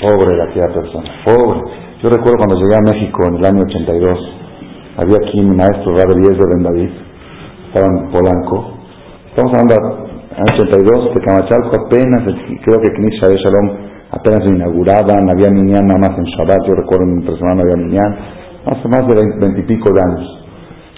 [0.00, 1.60] Pobre de aquella persona, pobre.
[2.02, 4.18] Yo recuerdo cuando llegué a México en el año 82,
[4.96, 6.90] había aquí mi maestro Rabel de Ben David,
[7.68, 8.78] estaba en Polanco.
[9.28, 12.22] Estamos hablando en 82, que Camachalco apenas,
[12.64, 13.76] creo que Knisha de Shalom
[14.10, 17.62] apenas se inauguraban, había niñán nada más en Shabbat, yo recuerdo en mi persona no
[17.62, 18.16] había niñán,
[18.64, 20.47] hace más de veintipico de años.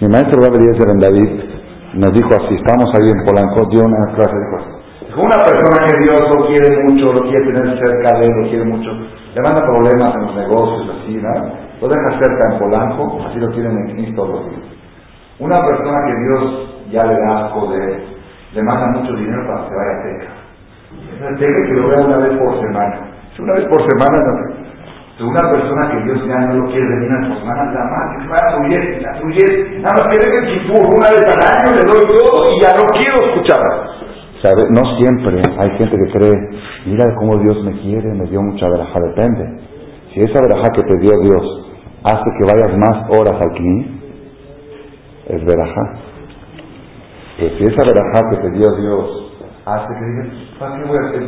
[0.00, 1.44] Mi maestro Rabbi Eliezer David
[1.92, 5.76] nos dijo así, estamos ahí en Polanco, dio una clase, dijo así, dijo, una persona
[5.84, 8.90] que Dios lo quiere mucho, lo quiere tener cerca de él, lo quiere mucho,
[9.34, 11.52] le manda problemas en los negocios, así, ¿no?
[11.82, 14.72] Lo deja cerca en Polanco, así lo tienen en Cristo todos los días.
[15.38, 16.42] Una persona que Dios
[16.92, 18.04] ya le da asco de él,
[18.54, 20.32] le manda mucho dinero para que vaya a Teca.
[21.36, 23.00] Deje que lo vea una vez por semana.
[23.36, 24.69] Si una vez por semana no.
[25.20, 28.28] Una persona que Dios ya no lo quiere venir una por semana, la más que
[28.28, 30.16] va a fluir, la fluye, nada más que
[30.72, 33.60] una vez al año, le doy todo y ya no quiero escuchar.
[34.40, 34.64] ¿Sabe?
[34.70, 38.98] No siempre hay gente que cree, mira cómo Dios me quiere, me dio mucha veraja,
[38.98, 39.60] depende.
[40.14, 41.68] Si esa veraja que te dio Dios
[42.02, 44.00] hace que vayas más horas al CNI,
[45.28, 46.00] es verajá.
[47.36, 49.32] Pero si esa verajá que te dio Dios
[49.66, 51.22] hace que digas, ¿para qué voy a hacer?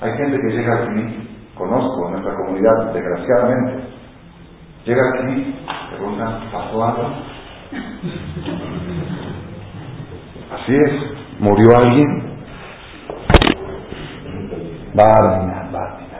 [0.00, 3.84] Hay gente que llega al CNI, conozco en nuestra comunidad, desgraciadamente,
[4.84, 5.56] llega al CNI,
[5.96, 7.08] preguntan, ¿pasó algo?
[10.54, 10.92] Así es,
[11.40, 12.34] ¿murió alguien?
[14.94, 16.18] Bármina, bármina.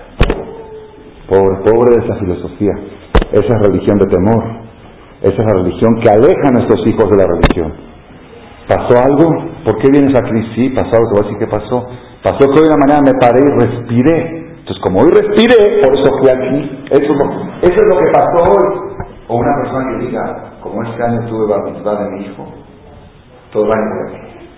[1.29, 2.73] Pobre, pobre de esa filosofía.
[3.33, 4.65] Esa es religión de temor.
[5.23, 7.73] Esa es la religión que aleja a nuestros hijos de la religión.
[8.69, 9.29] ¿Pasó algo?
[9.65, 10.55] ¿Por qué vienes aquí?
[10.55, 11.87] Sí, pasó algo, te voy a decir qué pasó.
[12.23, 14.44] Pasó que hoy de una mañana me paré y respiré.
[14.65, 16.87] Entonces, como hoy respiré, por eso fui aquí.
[16.91, 17.13] Eso
[17.61, 18.97] eso es lo que pasó hoy.
[19.29, 21.55] O una persona que diga, como este año tuve
[21.85, 22.47] la de mi hijo,
[23.53, 24.49] todo el año voy aquí.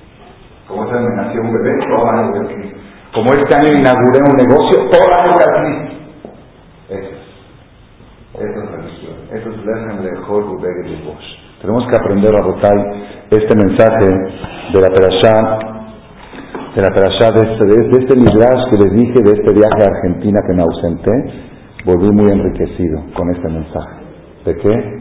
[0.69, 2.73] Como este año me nació un bebé, todo el año voy aquí.
[3.15, 5.75] Como este año inauguré un negocio, todo el año voy aquí.
[6.89, 7.27] Eso es.
[8.47, 9.17] Eso es religión.
[9.33, 11.27] Eso es Lechem de Bosch.
[11.63, 12.77] Tenemos que aprender a votar
[13.29, 14.07] este mensaje
[14.73, 15.76] de la Perashá
[16.77, 17.73] de la perashá de este, de
[18.03, 21.11] este que les dije de este viaje a Argentina que me ausenté,
[21.87, 24.05] volví muy enriquecido con este mensaje.
[24.45, 25.01] ¿De qué?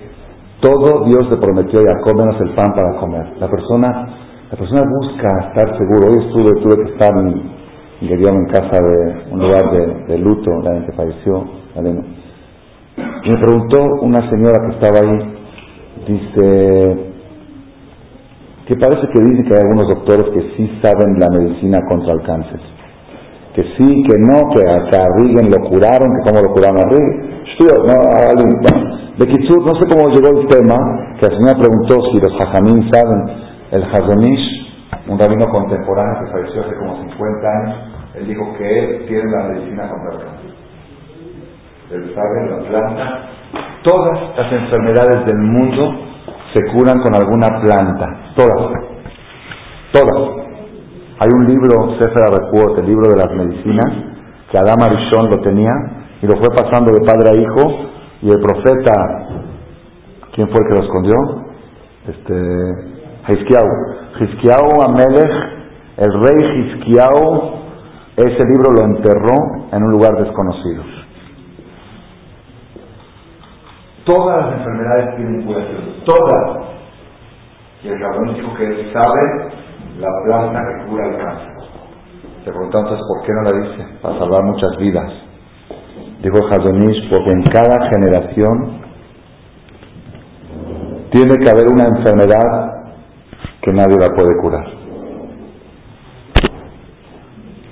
[0.62, 3.28] Todo Dios le prometió a Jacob menos el pan para comer.
[3.42, 4.08] La persona,
[4.50, 6.08] la persona busca estar seguro.
[6.12, 7.42] Hoy estuve, tuve que estar en,
[8.00, 9.70] en casa de un lugar
[10.08, 11.44] de, luto, la gente falleció.
[13.26, 15.36] Y me preguntó una señora que estaba ahí,
[16.08, 17.15] dice,
[18.68, 22.22] que parece que dice que hay algunos doctores que sí saben la medicina contra el
[22.24, 22.60] cáncer.
[23.54, 27.46] Que sí, que no, que hasta a lo curaron, que cómo lo curaron a Rigen.
[27.86, 30.76] no, de Kitsur, no sé cómo llegó el tema,
[31.20, 34.66] que la señora preguntó si los hajamín saben, el Hazonish,
[35.08, 37.78] un rabino contemporáneo que falleció hace como 50 años,
[38.16, 40.52] él dijo que él tiene la medicina contra el cáncer.
[41.92, 43.20] Él sabe la planta.
[43.84, 46.15] Todas las enfermedades del mundo
[46.56, 48.32] se curan con alguna planta.
[48.38, 48.72] Todas.
[49.92, 50.46] Todas.
[51.20, 53.92] Hay un libro, Sefer Recuot, el libro de las medicinas,
[54.50, 55.74] que Adam Arishon lo tenía
[56.22, 57.90] y lo fue pasando de padre a hijo
[58.22, 58.94] y el profeta,
[60.34, 61.16] ¿quién fue el que lo escondió?
[62.08, 62.96] Este,
[63.28, 63.68] Hizkiau.
[64.88, 65.32] Amelech,
[65.98, 67.54] el rey Hizkiau,
[68.16, 70.95] ese libro lo enterró en un lugar desconocido.
[74.06, 76.68] Todas las enfermedades tienen curación, todas.
[77.84, 79.52] Y el cabrón dijo que él sabe
[80.00, 81.56] la planta que cura el cáncer.
[82.44, 83.98] Se preguntó entonces, ¿por qué no la dice?
[84.02, 85.12] Para salvar muchas vidas.
[86.22, 88.82] Dijo Hazonish, porque en cada generación
[91.12, 92.76] tiene que haber una enfermedad
[93.62, 94.66] que nadie la puede curar.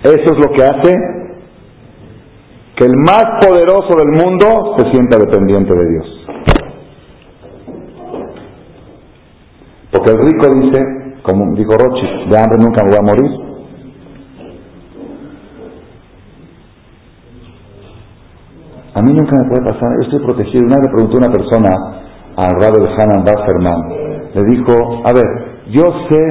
[0.04, 0.92] Eso es lo que hace
[2.76, 6.23] que el más poderoso del mundo se sienta dependiente de Dios.
[10.04, 13.32] Porque el rico dice, como dijo Rochi, de hambre nunca me voy a morir.
[18.96, 20.66] A mí nunca me puede pasar, yo estoy protegido.
[20.66, 21.70] Una vez le preguntó una persona
[22.36, 23.82] al Rabbi Hanan Basserman,
[24.34, 24.74] le dijo,
[25.06, 25.26] a ver,
[25.72, 26.22] yo sé,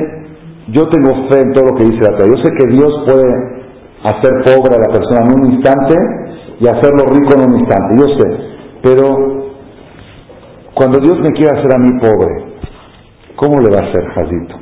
[0.69, 3.25] yo tengo fe en todo lo que dice la Torah, yo sé que Dios puede
[4.05, 5.95] hacer pobre a la persona en un instante
[6.61, 8.29] y hacerlo rico en un instante, yo sé,
[8.83, 9.05] pero
[10.75, 12.52] cuando Dios me quiere hacer a mí pobre,
[13.43, 14.55] ¿cómo le va a hacer, Jadito?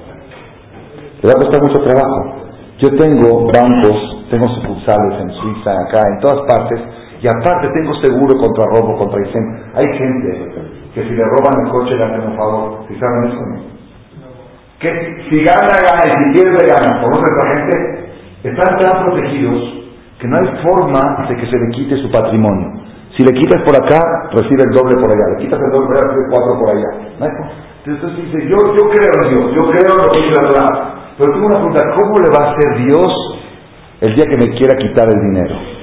[1.20, 2.40] Le va a costar mucho trabajo.
[2.80, 6.80] Yo tengo bancos, tengo sucursales en Suiza, acá, en todas partes,
[7.20, 9.60] y aparte tengo seguro contra robo, contra incendio.
[9.74, 12.78] Hay gente que si le roban el coche le hacen un favor.
[12.88, 13.60] ¿Si saben eso no?
[14.80, 14.90] Que
[15.28, 17.02] si gana, gana, y si pierde, gana.
[17.02, 18.08] Por otra gente,
[18.44, 19.60] están tan protegidos
[20.18, 22.80] que no hay forma de que se le quite su patrimonio.
[23.14, 24.00] Si le quitas por acá,
[24.32, 25.36] recibe el doble por allá.
[25.36, 26.90] Le quitas el doble por allá, recibe cuatro por allá.
[27.18, 27.32] ¿No hay
[27.86, 31.14] Entonces dice, yo, yo creo en Dios, yo creo en lo que dice la.
[31.18, 33.40] Pero tengo una pregunta, ¿cómo le va a hacer Dios
[34.00, 35.80] el día que me quiera quitar el dinero?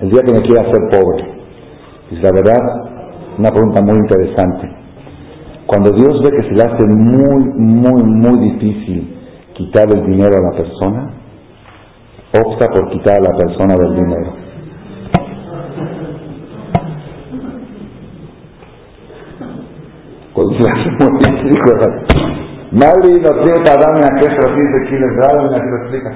[0.00, 1.24] el día que me quiera hacer pobre.
[2.12, 2.62] Es la verdad,
[3.38, 4.70] una pregunta muy interesante.
[5.66, 9.16] Cuando Dios ve que se le hace muy, muy, muy difícil
[9.54, 11.14] quitar el dinero a la persona,
[12.32, 14.47] opta por quitar a la persona del dinero.
[22.70, 26.10] Madre no tiene para darme una queja, así de quién es raro, y lo explica.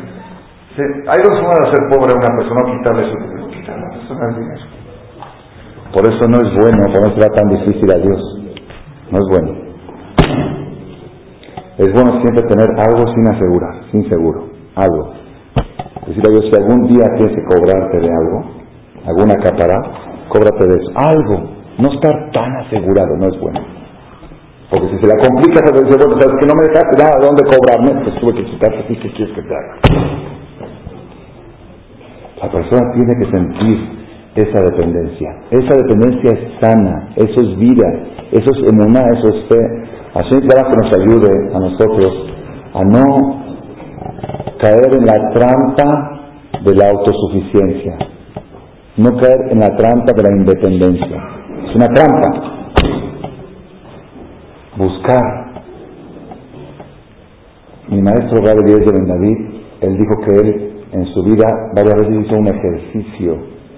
[1.09, 3.17] hay dos formas de ser pobre a una persona, quitarle su
[3.49, 4.65] quitarle a persona dinero.
[5.93, 8.21] Por eso no es bueno ponerse tan difícil a Dios.
[9.11, 9.63] No es bueno.
[11.79, 15.15] Es bueno siempre tener algo sin asegurar, sin seguro, algo.
[16.07, 18.45] Decir a Dios, si algún día tienes que cobrarte de algo,
[19.07, 19.77] alguna capará,
[20.29, 20.93] cóbrate de eso.
[20.97, 21.63] Algo.
[21.79, 23.82] No estar tan asegurado, no es bueno.
[24.73, 27.27] Porque si se la complica, se dice, bueno, sabes que no me dejaste nada de
[27.29, 29.75] dónde cobrarme, pues tuve que quitarte así, ¿qué quieres que te haga?
[32.41, 33.79] La persona tiene que sentir
[34.35, 35.29] esa dependencia.
[35.51, 37.87] Esa dependencia es sana, eso es vida,
[38.33, 39.63] eso es emuná, eso es fe.
[40.15, 42.33] Así para que nos ayude a nosotros
[42.73, 43.43] a no
[44.59, 46.21] caer en la trampa
[46.65, 47.99] de la autosuficiencia,
[48.97, 51.23] no caer en la trampa de la independencia.
[51.69, 52.62] Es una trampa.
[54.77, 55.53] Buscar.
[57.89, 61.45] Mi maestro Rabbi Díaz de Ben él dijo que él en su vida
[61.75, 63.37] varias veces hizo un ejercicio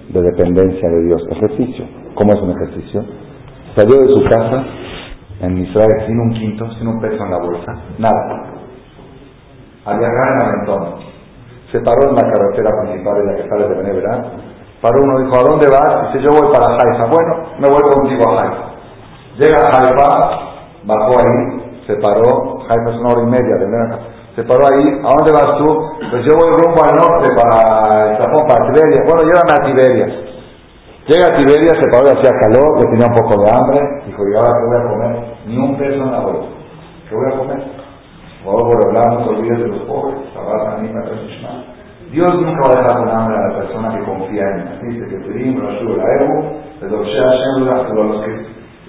[0.09, 1.21] de dependencia de Dios.
[1.31, 1.85] Ejercicio.
[2.13, 3.03] ¿Cómo es un ejercicio?
[3.75, 4.63] Salió de su casa
[5.41, 8.55] en Israel sin un quinto, sin un peso en la bolsa, nada.
[9.85, 10.99] Viajar en Aventón,
[11.71, 14.31] se paró en la carretera principal de la que sale de Benevera,
[14.81, 16.13] paró uno dijo, ¿a dónde vas?
[16.13, 17.05] Dice, yo voy para Haifa.
[17.05, 18.65] Bueno, me voy contigo a Haifa.
[19.37, 20.44] Llega a Haifa,
[20.85, 23.99] bajó ahí, se paró, Haifa es una hora y media de Benevera
[24.35, 25.67] se paró ahí, ¿a dónde vas tú?
[26.11, 29.01] Pues yo voy rumbo al norte para el Japón, para Tiberia.
[29.07, 30.07] Bueno, llévame a Tiberia.
[31.07, 34.35] Llega a Tiberia, se paró, hacía calor, le tenía un poco de hambre, dijo, ¿y
[34.35, 35.13] ahora qué voy a comer?
[35.47, 36.49] Ni un peso en la bolsa.
[37.07, 37.63] ¿Qué voy a comer?
[38.43, 40.19] Por no te olvides de los pobres,
[42.11, 44.79] Dios nunca va a dejar con hambre a la persona que confía en él.
[44.83, 46.37] Dice que pedimos la ayuda, la ego,
[46.81, 48.31] pero los que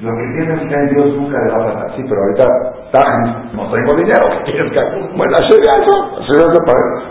[0.01, 1.97] lo que tienen fe en Dios nunca le va a pasar.
[1.97, 2.45] Sí, pero ahorita
[3.55, 4.27] no tengo dinero.
[5.17, 5.95] Bueno, hacer eso,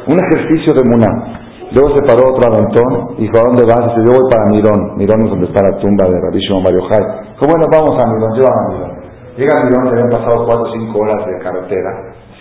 [0.08, 1.46] un ejercicio de Muná.
[1.74, 3.90] Luego se paró otro aventón y dijo, ¿a dónde vas?
[3.90, 4.98] Dice, yo voy para Mirón.
[4.98, 8.32] Mirón es donde está la tumba de Rabbi Shimon Bar Dijo, bueno, vamos a Mirón,
[8.38, 8.92] llévame a Mirón.
[9.36, 11.92] Llega a Mirón, le habían pasado 4 o 5 horas de carretera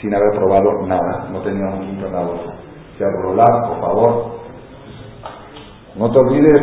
[0.01, 1.29] sin haber probado nada.
[1.33, 2.53] No tenía un quinto en la bolsa.
[2.93, 4.25] Decía, por favor,
[5.97, 6.63] no te olvides,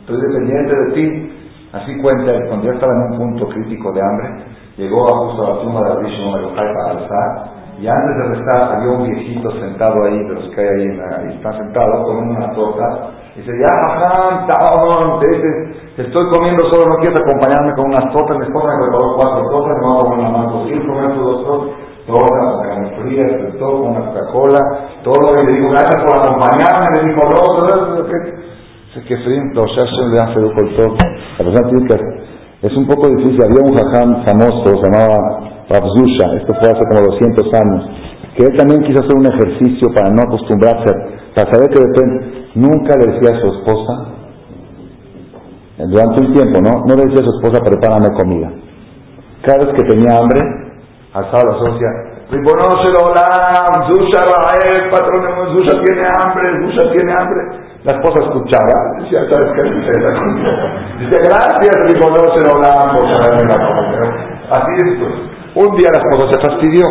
[0.00, 1.34] estoy dependiente de ti.
[1.72, 4.44] Así cuenta, cuando ya estaba en un punto crítico de hambre,
[4.78, 8.90] llegó a justo a la tumba de Rabbi para alzar, y antes de rezar había
[8.90, 13.40] un viejito sentado ahí, de los que hay ahí, en está sentado una torta, y
[13.40, 14.48] dice, ya,
[15.20, 19.42] te, estoy comiendo solo, no quieres acompañarme con unas tortas, mi esposa me preparó cuatro
[19.50, 21.88] tortas, me voy a una más posible, comer dos tortas,
[23.02, 23.24] fría,
[23.58, 24.60] todo con una Coca-Cola,
[25.04, 28.37] todo, y le digo, gracias por acompañarme, le digo, no,
[30.64, 30.96] le.
[31.38, 33.38] La persona tiene que Es un poco difícil.
[33.44, 37.90] Había un jajam famoso, se llamaba Rabzusha, esto fue hace como 200 años,
[38.34, 40.90] que él también quiso hacer un ejercicio para no acostumbrarse,
[41.36, 42.48] para saber que depende.
[42.54, 44.18] Nunca le decía a su esposa,
[45.78, 46.84] durante un tiempo, ¿no?
[46.86, 48.50] No le decía a su esposa, prepárame comida.
[49.42, 50.40] Cada vez que tenía hambre,
[51.12, 51.88] alzaba la socia,
[52.30, 55.22] Ribono Olam, Zusha Rael, patrón,
[55.52, 57.67] Zusha tiene hambre, Zusha tiene hambre.
[57.84, 59.70] La esposa escuchaba, decía, ¿sabes qué?
[60.98, 64.28] Dice, gracias, Ribono Olam, por traerme la comida.
[64.50, 65.14] Así es, pues.
[65.54, 66.82] Un día la esposa se fastidió.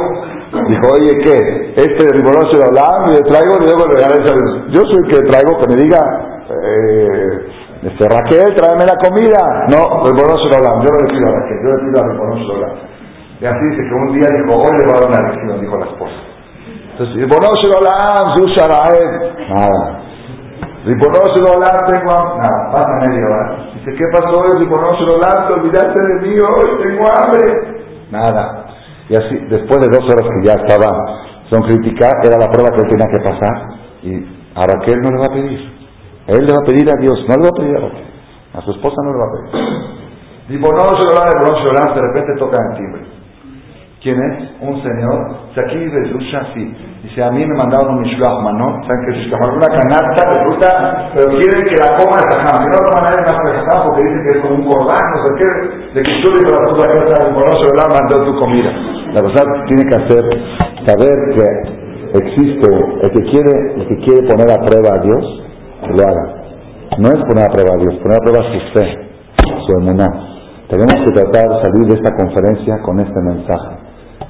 [0.48, 1.74] Dijo, oye, ¿qué?
[1.76, 4.16] Este Ribono Olam, le traigo, le debo regalar
[4.72, 6.00] Yo soy el que traigo que me diga,
[6.56, 7.52] eh,
[7.84, 9.68] este, Raquel, tráeme la comida.
[9.68, 12.76] No, Ribono Olam, yo no le pido a Raquel, yo le pido a Ribono Olam.
[13.42, 15.78] Y así dice que un día dijo, hoy le voy a dar una lección, dijo
[15.78, 16.16] la esposa.
[16.92, 19.12] Entonces, Ribono Shalom, Zusharaed,
[19.52, 20.07] nada.
[20.88, 21.60] Ribono Shalom,
[21.92, 23.58] tengo nada, pasa media hora.
[23.76, 24.58] Dice, ¿qué pasó hoy?
[24.58, 27.84] Ribono Shalom, te olvidaste de mí hoy, tengo hambre.
[28.10, 28.68] Nada.
[29.10, 30.88] Y así, después de dos horas que ya estaba,
[31.50, 33.68] son criticar, era la prueba que él tenía que pasar.
[34.02, 34.16] Y
[34.56, 35.60] a Raquel no le va a pedir.
[36.28, 38.08] Él le va a pedir a Dios, no le va a pedir a Raquel.
[38.54, 39.52] A su esposa no le va a pedir.
[40.48, 43.17] Ribono Shalom, Ribono Shalom, de repente toca el timbre.
[44.08, 44.40] ¿Quién es?
[44.64, 45.20] Un señor.
[45.52, 46.64] Aquí vive Zusha, sí.
[47.04, 48.88] Dice, a mí me mandaron un Mishloach Manot.
[48.88, 52.56] ¿Saben qué es Una canasta de fruta, pero quieren que la coma el jajam.
[52.64, 55.30] Que no la van a pesada porque dicen que es como un cordán, no sé
[55.36, 55.50] qué.
[55.92, 57.88] De que tú le la fruta casa, el conoce, ¿verdad?
[58.00, 58.72] Mandó tu comida.
[59.12, 60.24] La verdad tiene que hacer,
[60.88, 61.46] saber que
[62.24, 62.68] existe
[63.04, 65.24] el que quiere, el que quiere poner a prueba a Dios,
[65.84, 66.26] que lo haga.
[66.96, 68.88] No es poner a prueba a Dios, poner a prueba su fe,
[69.68, 70.08] su emuná.
[70.72, 73.77] Tenemos que tratar de salir de esta conferencia con este mensaje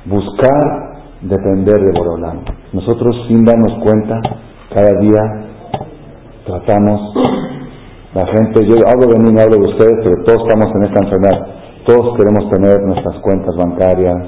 [0.08, 2.42] buscar depender de Borolán.
[2.74, 4.20] Nosotros sin darnos cuenta,
[4.74, 5.22] cada día
[6.46, 7.02] tratamos,
[8.14, 11.04] la gente, yo hablo de mí, no hablo de ustedes, pero todos estamos en esta
[11.04, 11.48] enfermedad,
[11.86, 14.28] todos queremos tener nuestras cuentas bancarias,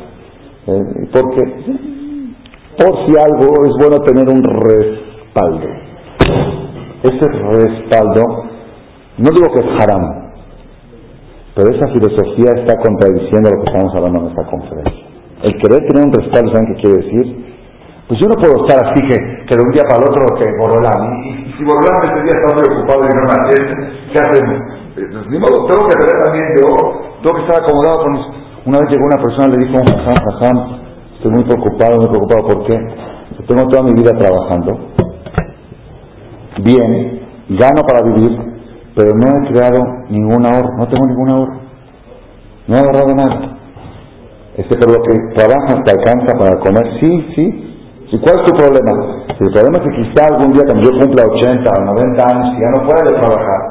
[0.68, 0.82] ¿eh?
[1.14, 1.42] porque
[2.78, 5.68] por si algo es bueno tener un respaldo.
[7.04, 8.22] Ese respaldo,
[9.18, 10.34] no digo que es haram,
[11.56, 14.99] pero esa filosofía está contradiciendo lo que estamos hablando en esta conferencia.
[15.44, 17.50] El querer tener un respaldo, ¿saben qué quiere decir?
[18.10, 20.46] Pues yo no puedo estar así que, que de un día para el otro que
[20.58, 21.14] Borolán.
[21.24, 23.38] Y, si Borolán este día está muy ocupado y no me
[24.12, 24.60] ¿qué hacemos?
[24.96, 26.68] Pues, ni modo, tengo que tener también yo,
[27.22, 28.30] tengo que estar acomodado con eso.
[28.66, 30.58] Una vez llegó una persona y le dijo jajam, jajam,
[31.16, 32.76] estoy muy preocupado, muy preocupado, ¿por qué?
[33.48, 34.78] Tengo toda mi vida trabajando,
[36.62, 38.38] bien, gano para vivir,
[38.96, 39.78] pero no he creado
[40.10, 41.60] ningún ahorro, no tengo ningún ahorro,
[42.68, 43.59] no he ahorrado nada.
[44.58, 47.70] Este, pero lo que trabajas te alcanza para comer, sí, sí.
[48.12, 48.92] ¿Y cuál es tu problema?
[49.40, 52.70] El problema es que quizá algún día cuando yo cumpla 80 o 90 años ya
[52.74, 53.62] no pueda trabajar,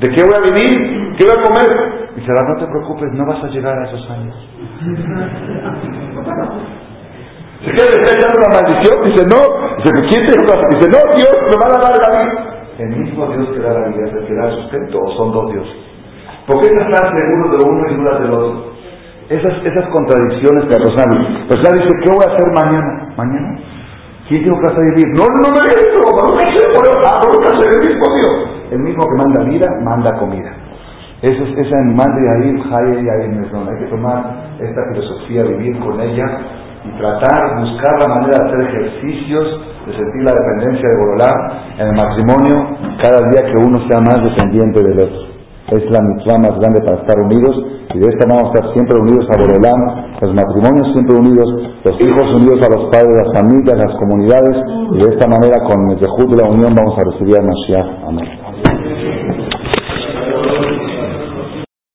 [0.00, 1.16] ¿de qué voy a vivir?
[1.16, 1.70] ¿Qué voy a comer?
[2.16, 4.34] Y será, no te preocupes, no vas a llegar a esos años.
[7.64, 9.40] Se queda echando una maldición, dice no,
[9.76, 12.50] dice, ¿quién te Dice, no, Dios me va a dar la vida.
[12.78, 15.32] El mismo Dios que da la vida es el que da el sustento, o son
[15.32, 15.76] dos dioses.
[16.46, 18.69] ¿Por qué están seguros de uno y dudas del otro?
[19.30, 23.14] Esas, esas contradicciones que la persona, la dice, ¿qué voy a hacer mañana?
[23.16, 23.60] ¿Mañana?
[24.26, 25.06] ¿Quién tengo que hacer vivir?
[25.14, 26.42] No, no me esto, no me
[27.06, 28.50] ah, me el mismo Dios.
[28.72, 30.50] El mismo que manda vida, manda comida.
[31.22, 34.18] Ese, ese animal de ahí, Jaya y ahí Hay que tomar
[34.58, 36.26] esta filosofía, vivir con ella
[36.84, 41.32] y tratar, buscar la manera de hacer ejercicios, de sentir la dependencia de Borolá
[41.78, 45.29] en el matrimonio, cada día que uno sea más dependiente del otro.
[45.70, 47.54] Es la mitzvah más grande para estar unidos
[47.94, 49.80] y de esta manera estar siempre unidos a Borolán,
[50.20, 51.48] los matrimonios siempre unidos,
[51.84, 54.56] los hijos unidos a los padres, las familias, las comunidades
[54.92, 58.08] y de esta manera con el de la unión vamos a recibir a Mashiach.
[58.08, 59.09] Amén.